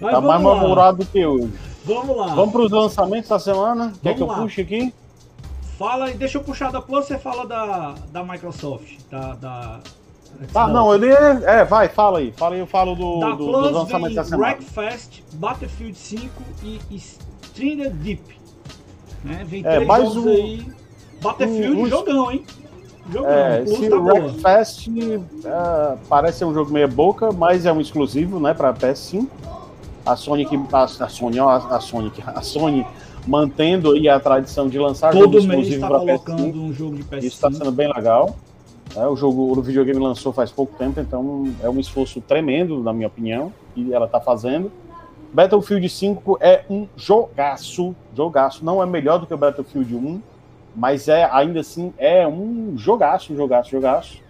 [0.00, 1.50] Mas tá mais mamurado do que hoje.
[1.84, 2.34] Vamos lá.
[2.34, 3.92] Vamos para os lançamentos da semana?
[4.02, 4.40] Quer que eu lá.
[4.40, 4.92] puxe aqui?
[5.78, 9.80] Fala, deixa eu puxar da Plus, você fala da, da Microsoft, da, da
[10.52, 12.32] Tá, não, ele é, é, vai, fala aí.
[12.32, 14.42] Fala aí, eu falo do, da do, Plus dos lançamentos da semana.
[14.42, 16.30] Wreckfest, Battlefield 5
[16.62, 18.22] e Stranded Deep.
[19.24, 19.44] Né?
[19.46, 20.66] Vem é, três mais jogos um, aí.
[21.22, 22.44] Battlefield, um, um, jogão, hein?
[23.10, 27.80] Jogão, é, esse tá Wreckfest uh, parece ser um jogo meia boca, mas é um
[27.80, 29.26] exclusivo, né, pra PS5.
[30.04, 32.86] A Sony, que, a, a Sony, ó, a Sony, a Sony
[33.28, 36.54] mantendo aí a tradição de lançar Todo jogo exclusivo para PS5.
[36.54, 37.18] Um jogo de PS5.
[37.18, 38.34] Isso está sendo bem legal.
[38.96, 42.90] É, o jogo, o videogame lançou faz pouco tempo, então é um esforço tremendo, na
[42.90, 44.72] minha opinião, que ela está fazendo.
[45.30, 48.64] Battlefield 5 é um jogaço, jogaço.
[48.64, 50.22] Não é melhor do que o Battlefield 1,
[50.74, 54.22] mas é ainda assim é um jogaço, jogaço, jogaço.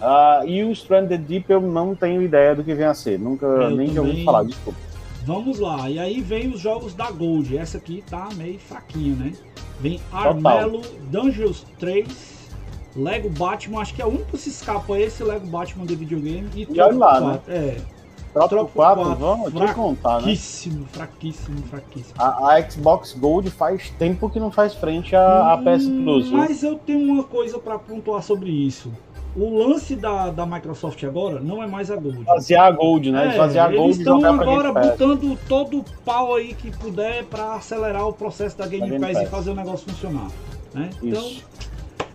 [0.00, 3.44] Uh, e o Stranded Deep eu não tenho ideia do que vem a ser, nunca
[3.44, 3.98] eu nem também...
[3.98, 4.89] ouvi falar, desculpa.
[5.24, 7.56] Vamos lá, e aí vem os jogos da Gold.
[7.56, 9.32] Essa aqui tá meio fraquinho, né?
[9.78, 12.48] Vem Armelo, Dungeons 3,
[12.96, 15.94] Lego Batman, acho que é o único que se escapa é esse Lego Batman de
[15.94, 17.52] videogame e, e olha lá, 4.
[17.52, 17.58] né?
[17.58, 18.00] É.
[18.32, 20.20] Tropo 4, 4, vamos te contar, né?
[20.20, 22.14] Fraquíssimo, fraquíssimo, fraquíssimo.
[22.16, 26.30] A, a, Xbox Gold faz tempo que não faz frente à, hum, PS Plus.
[26.30, 28.92] Mas eu tenho uma coisa para pontuar sobre isso
[29.36, 32.24] o lance da, da Microsoft agora não é mais a Gold.
[32.24, 33.28] Fazer a Gold, né?
[33.28, 37.54] É, Fazer a Gold eles estão agora botando todo o pau aí que puder para
[37.54, 40.28] acelerar o processo da Game, Game Pass, Pass, e fazer o negócio funcionar.
[40.74, 40.90] Né?
[41.02, 41.32] Então,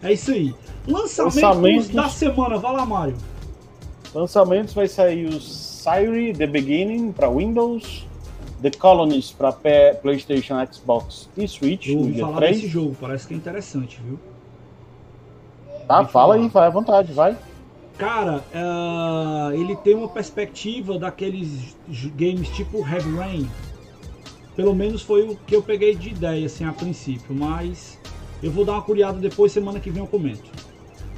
[0.04, 0.54] é isso aí.
[0.88, 3.16] Lançamentos, Lançamentos da semana, vai lá, Mário.
[4.14, 8.06] Lançamentos vai sair o Siri The Beginning para Windows,
[8.62, 9.52] The Colonies para
[10.02, 11.88] PlayStation, Xbox e Switch.
[11.88, 12.56] Eu vou falar 3.
[12.56, 14.20] desse jogo, parece que é interessante, viu?
[15.88, 16.36] Tá, fala falar.
[16.36, 17.38] aí, vai à vontade, vai.
[17.98, 21.78] Cara, uh, ele tem uma perspectiva daqueles
[22.16, 23.50] games tipo Heavy Rain.
[24.56, 27.34] Pelo menos foi o que eu peguei de ideia, assim, a princípio.
[27.34, 28.00] Mas
[28.44, 30.50] eu vou dar uma curiada depois, semana que vem eu comento.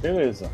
[0.00, 0.50] Beleza.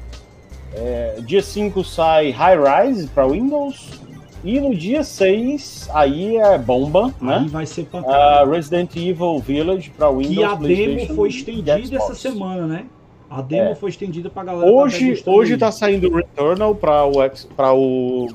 [0.72, 4.02] É, dia 5 sai High Rise para Windows.
[4.42, 7.36] E no dia 6, aí é bomba, aí né?
[7.38, 10.36] Aí vai ser Uh, Resident Evil Village para Windows.
[10.36, 12.86] E a demo foi estendida essa semana, né?
[13.34, 13.74] A demo é.
[13.74, 14.70] foi estendida pra galera.
[14.70, 17.14] Hoje, hoje tá saindo o Returnal para o,
[17.56, 18.28] pra o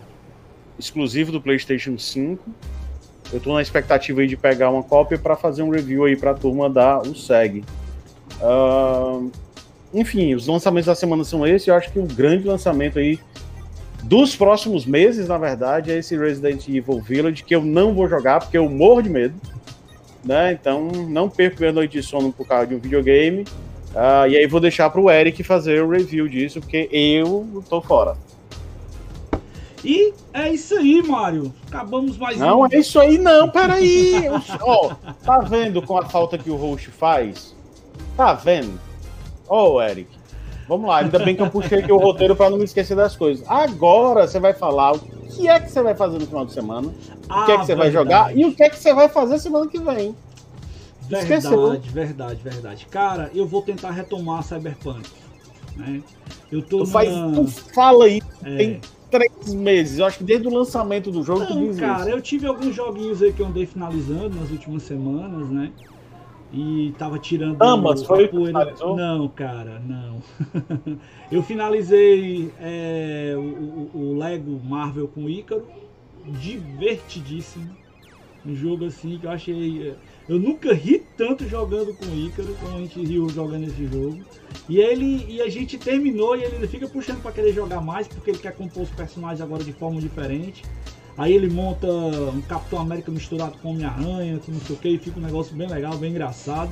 [0.78, 2.44] exclusivo do PlayStation 5.
[3.32, 6.34] Eu tô na expectativa aí de pegar uma cópia para fazer um review aí pra
[6.34, 7.64] turma da USEG.
[8.42, 9.32] Uh,
[9.94, 11.66] enfim, os lançamentos da semana são esses.
[11.66, 13.18] Eu acho que o grande lançamento aí
[14.04, 18.42] dos próximos meses, na verdade, é esse Resident Evil Village, que eu não vou jogar
[18.42, 19.36] porque eu morro de medo.
[20.26, 20.52] Né?
[20.52, 23.46] Então, não perco minha noite de sono por causa de um videogame.
[23.90, 27.82] Uh, e aí vou deixar para o Eric fazer o review disso, porque eu tô
[27.82, 28.16] fora.
[29.84, 31.54] E é isso aí, Mário.
[31.68, 32.66] Acabamos mais Não, um...
[32.66, 34.28] é isso aí não, peraí.
[34.62, 37.56] Ó, oh, tá vendo com a falta que o host faz?
[38.16, 38.80] Tá vendo?
[39.48, 40.20] Ó, oh, Eric.
[40.68, 43.16] Vamos lá, ainda bem que eu puxei aqui o roteiro para não me esquecer das
[43.16, 43.44] coisas.
[43.50, 46.94] Agora você vai falar o que é que você vai fazer no final de semana,
[47.28, 47.78] ah, o que é que você verdade.
[47.78, 50.16] vai jogar e o que é que você vai fazer semana que vem.
[51.10, 51.82] Verdade, Esqueceu.
[51.92, 52.86] verdade, verdade.
[52.86, 55.10] Cara, eu vou tentar retomar Cyberpunk.
[55.76, 56.04] Né?
[56.52, 58.58] Eu tô tu, faz, tu fala aí, é.
[58.58, 59.98] tem três meses.
[60.00, 62.10] Eu acho que desde o lançamento do jogo Não, tu diz cara, isso.
[62.10, 65.72] eu tive alguns joguinhos aí que eu andei finalizando nas últimas semanas, né?
[66.54, 67.62] E tava tirando.
[67.62, 68.74] Ambas, foi poeira...
[68.80, 70.22] Não, cara, não.
[71.32, 75.66] eu finalizei é, o, o, o Lego Marvel com Ícaro.
[76.26, 77.76] Divertidíssimo
[78.46, 79.96] Um jogo assim que eu achei.
[80.30, 84.20] Eu nunca ri tanto jogando com o Ícaro como a gente riu jogando esse jogo.
[84.70, 88.30] E ele e a gente terminou e ele fica puxando para querer jogar mais porque
[88.30, 90.64] ele quer compor os personagens agora de forma diferente.
[91.18, 94.98] Aí ele monta um Capitão América misturado com Homem-Aranha, com não sei o que, e
[95.00, 96.72] fica um negócio bem legal, bem engraçado.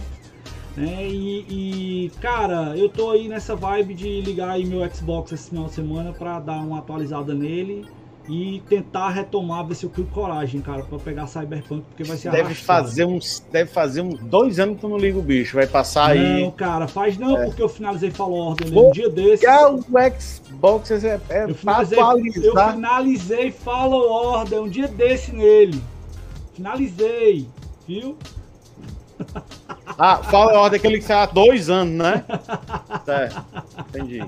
[0.75, 1.07] Né?
[1.09, 5.65] E, e, cara, eu tô aí nessa vibe de ligar aí meu Xbox esse final
[5.65, 7.87] de semana para dar uma atualizada nele
[8.27, 12.29] e tentar retomar, ver se eu crio coragem, cara, para pegar Cyberpunk, porque vai ser
[12.31, 15.65] Deve fazer uns, deve fazer uns dois anos que tu não liga o bicho, vai
[15.65, 16.41] passar não, aí.
[16.43, 17.45] Não, cara, faz não, é.
[17.45, 18.81] porque eu finalizei Fallen Order né?
[18.81, 19.45] um dia desse.
[19.47, 19.81] O
[20.19, 21.99] Xbox é, é eu finalizei,
[22.43, 25.81] eu finalizei Fallen Order um dia desse nele.
[26.53, 27.47] Finalizei,
[27.87, 28.17] viu?
[29.99, 32.23] Ah, fala a ordem aquele que saiu há dois anos, né?
[33.03, 33.43] Certo,
[33.89, 34.23] entendi.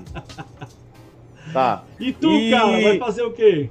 [1.52, 1.84] Tá.
[2.00, 2.50] E tu, e...
[2.50, 3.70] cara, vai fazer o quê?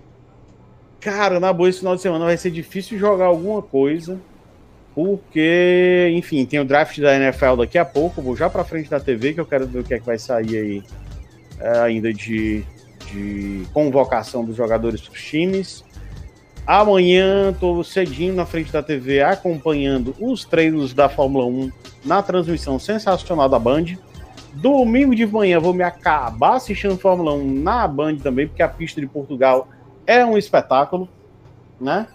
[1.00, 4.20] Cara, na boa, esse final de semana vai ser difícil jogar alguma coisa.
[4.94, 8.22] Porque, enfim, tem o draft da NFL daqui a pouco.
[8.22, 10.18] Vou já pra frente da TV, que eu quero ver o que é que vai
[10.18, 10.84] sair aí
[11.60, 12.64] é, ainda de,
[13.12, 15.86] de convocação dos jogadores para os times.
[16.66, 21.72] Amanhã estou cedinho na frente da TV acompanhando os treinos da Fórmula 1
[22.06, 23.86] na transmissão sensacional da Band.
[24.54, 29.00] Domingo de manhã vou me acabar assistindo Fórmula 1 na Band também, porque a pista
[29.00, 29.68] de Portugal
[30.10, 31.08] é um espetáculo,
[31.80, 32.08] né?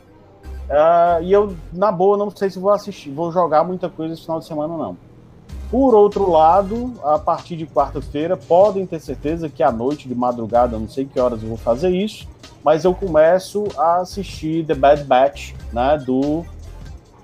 [0.68, 4.22] Uh, e eu, na boa, não sei se vou assistir, vou jogar muita coisa esse
[4.22, 4.96] final de semana, não.
[5.70, 10.76] Por outro lado, a partir de quarta-feira, podem ter certeza que à noite, de madrugada,
[10.76, 12.26] não sei que horas eu vou fazer isso,
[12.64, 16.44] mas eu começo a assistir The Bad Batch, né, do,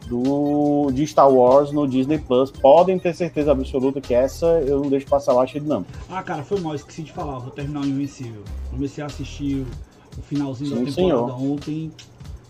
[0.07, 2.53] do de Star Wars no Disney Plus.
[2.53, 5.85] Podem ter certeza absoluta que essa eu não deixo passar lá cheio de não.
[6.09, 8.45] Ah, cara, foi mal, esqueci de falar, vou terminar o Invencível.
[8.71, 9.67] Comecei a assistir
[10.21, 11.53] o finalzinho Sim, da temporada senhor.
[11.53, 11.91] ontem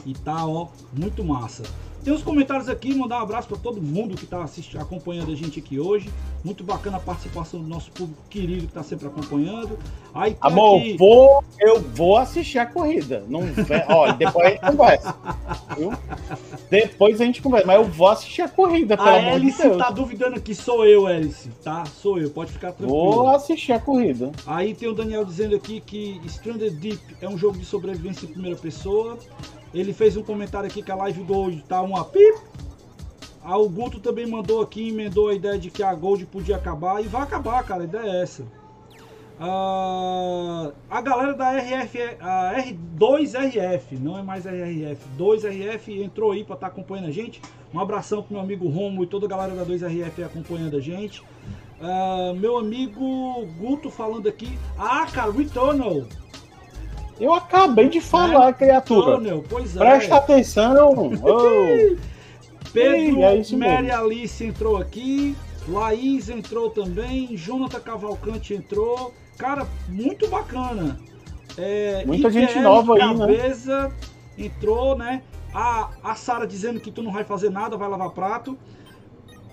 [0.04, 1.62] e tá, ó, muito massa.
[2.02, 4.46] Tem uns comentários aqui, mandar um abraço para todo mundo que está
[4.80, 6.08] acompanhando a gente aqui hoje.
[6.42, 9.78] Muito bacana a participação do nosso público querido que está sempre acompanhando.
[10.14, 10.96] Aí Amor, aqui...
[10.96, 13.24] vou, eu vou assistir a corrida.
[13.28, 13.42] Não,
[13.88, 15.14] olha, depois a gente conversa.
[15.76, 15.92] Viu?
[16.70, 19.62] Depois a gente conversa, mas eu vou assistir a corrida, pelo a amor Alice de
[19.64, 19.76] Deus.
[19.76, 21.84] tá duvidando que sou eu, Alice, tá?
[21.84, 23.12] Sou eu, pode ficar tranquilo.
[23.12, 24.32] Vou assistir a corrida.
[24.46, 28.28] Aí tem o Daniel dizendo aqui que Stranded Deep é um jogo de sobrevivência em
[28.28, 29.18] primeira pessoa.
[29.72, 32.40] Ele fez um comentário aqui que a Live Gold tá uma pip.
[33.42, 37.02] A o Guto também mandou aqui, emendou a ideia de que a Gold podia acabar.
[37.02, 37.82] E vai acabar, cara.
[37.82, 38.42] A ideia é essa.
[39.40, 46.56] Uh, a galera da RF, a R2RF, não é mais RRF, 2RF entrou aí para
[46.56, 47.40] estar tá acompanhando a gente.
[47.72, 51.22] Um abração pro meu amigo Romo e toda a galera da 2RF acompanhando a gente.
[51.80, 54.58] Uh, meu amigo Guto falando aqui.
[54.78, 56.04] Ah, cara, Returnal.
[57.20, 59.16] Eu acabei de falar, é, criatura.
[59.16, 59.78] Túnel, pois é.
[59.78, 61.10] Presta atenção.
[61.22, 61.96] oh.
[62.72, 65.36] Pedro é Mary Alice entrou aqui.
[65.68, 67.36] Laís entrou também.
[67.36, 69.12] Jonathan Cavalcante entrou.
[69.36, 70.98] Cara, muito bacana.
[71.58, 73.92] É, Muita gente nova aí, né?
[74.38, 75.22] entrou, né?
[75.52, 78.56] A, a Sara dizendo que tu não vai fazer nada, vai lavar prato.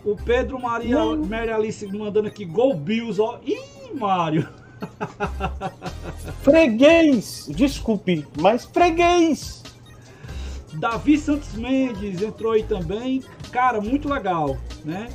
[0.05, 3.39] O Pedro Maria Mary Alice mandando aqui Gol Bills, ó.
[3.43, 4.47] Ih, Mário.
[6.41, 7.47] freguês!
[7.49, 9.63] Desculpe, mas freguês!
[10.73, 13.23] Davi Santos Mendes entrou aí também.
[13.51, 15.09] Cara, muito legal, né?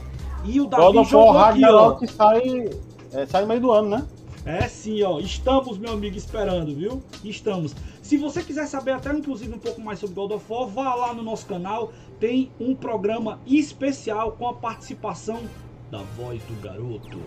[0.45, 1.93] E o Davi God jogou aqui, ó.
[1.93, 2.71] que sai,
[3.13, 4.07] é, sai no meio do ano, né?
[4.45, 5.21] É sim, ó.
[5.21, 7.01] Estamos, meu amigo, esperando, viu?
[7.23, 7.77] Estamos.
[8.03, 11.15] Se você quiser saber até inclusive um pouco mais sobre God of War, vá lá
[11.15, 11.93] no nosso canal.
[12.19, 15.41] Tem um programa especial com a participação
[15.91, 17.21] da voz do garoto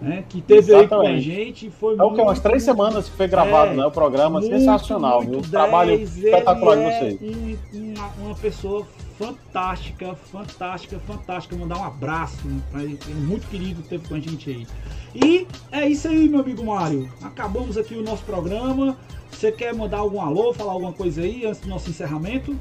[0.00, 0.24] né?
[0.28, 0.94] Que teve Exatamente.
[0.94, 1.70] aí com a gente.
[1.70, 2.20] Foi é o que?
[2.20, 3.86] Umas três semanas que foi gravado, é, né?
[3.86, 5.50] O programa muito, sensacional, muito viu?
[5.50, 7.20] Trabalho espetacular de é vocês.
[7.22, 8.86] Um, uma, uma pessoa
[9.18, 11.56] fantástica, fantástica, fantástica.
[11.56, 12.38] Mandar um abraço
[12.74, 14.66] ele, muito querido teve com a gente aí.
[15.14, 17.10] E é isso aí, meu amigo Mário.
[17.22, 18.96] Acabamos aqui o nosso programa.
[19.30, 22.56] Você quer mandar algum alô, falar alguma coisa aí antes do nosso encerramento?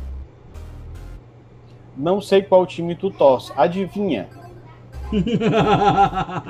[1.98, 3.52] Não sei qual time tu torce.
[3.56, 4.39] Adivinha?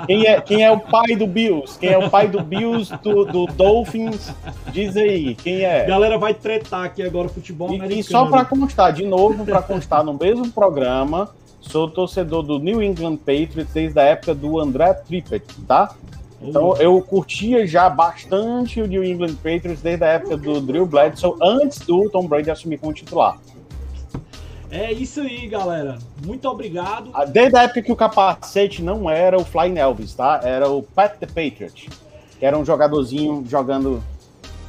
[0.06, 1.78] Quem, é, quem é o pai do Bills?
[1.78, 4.32] Quem é o pai do Bills do, do Dolphins?
[4.72, 5.86] Diz aí, quem é?
[5.86, 10.04] Galera vai tretar aqui agora futebol e, E só para constar, de novo, para constar
[10.04, 11.30] no mesmo programa,
[11.60, 15.94] sou torcedor do New England Patriots desde a época do André Trippett, tá?
[16.42, 21.36] Então eu curtia já bastante o New England Patriots desde a época do Drew Bledsoe,
[21.40, 23.38] antes do Tom Brady assumir como titular.
[24.70, 25.98] É isso aí, galera.
[26.24, 27.10] Muito obrigado.
[27.12, 30.40] Ah, desde a época que o capacete não era o Flying Elvis, tá?
[30.44, 31.88] Era o Pat the Patriot,
[32.38, 34.02] que era um jogadorzinho jogando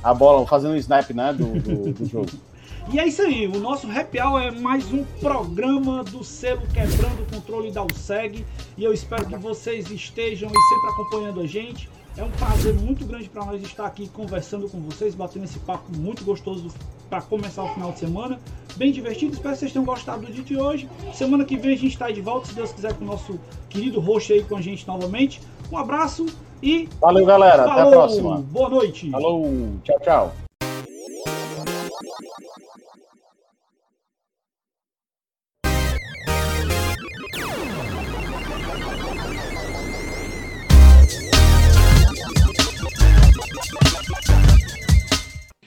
[0.03, 2.31] a bola, fazendo o snap, né, do, do, do jogo.
[2.91, 7.21] E é isso aí, o nosso Happy Hour é mais um programa do selo Quebrando
[7.21, 8.43] o Controle da USEG.
[8.75, 11.87] E eu espero que vocês estejam e sempre acompanhando a gente.
[12.17, 15.85] É um prazer muito grande para nós estar aqui conversando com vocês, batendo esse papo
[15.95, 16.69] muito gostoso
[17.09, 18.39] para começar o final de semana.
[18.75, 20.89] Bem divertido, espero que vocês tenham gostado do dia de hoje.
[21.13, 23.39] Semana que vem a gente está de volta, se Deus quiser, com o nosso
[23.69, 25.41] querido host aí com a gente novamente.
[25.71, 26.25] Um abraço
[26.61, 26.89] e.
[26.99, 27.63] Valeu, galera.
[27.63, 27.71] Falou.
[27.71, 28.37] Até a próxima.
[28.39, 29.09] Boa noite.
[29.09, 29.49] Falou.
[29.83, 30.50] Tchau, tchau.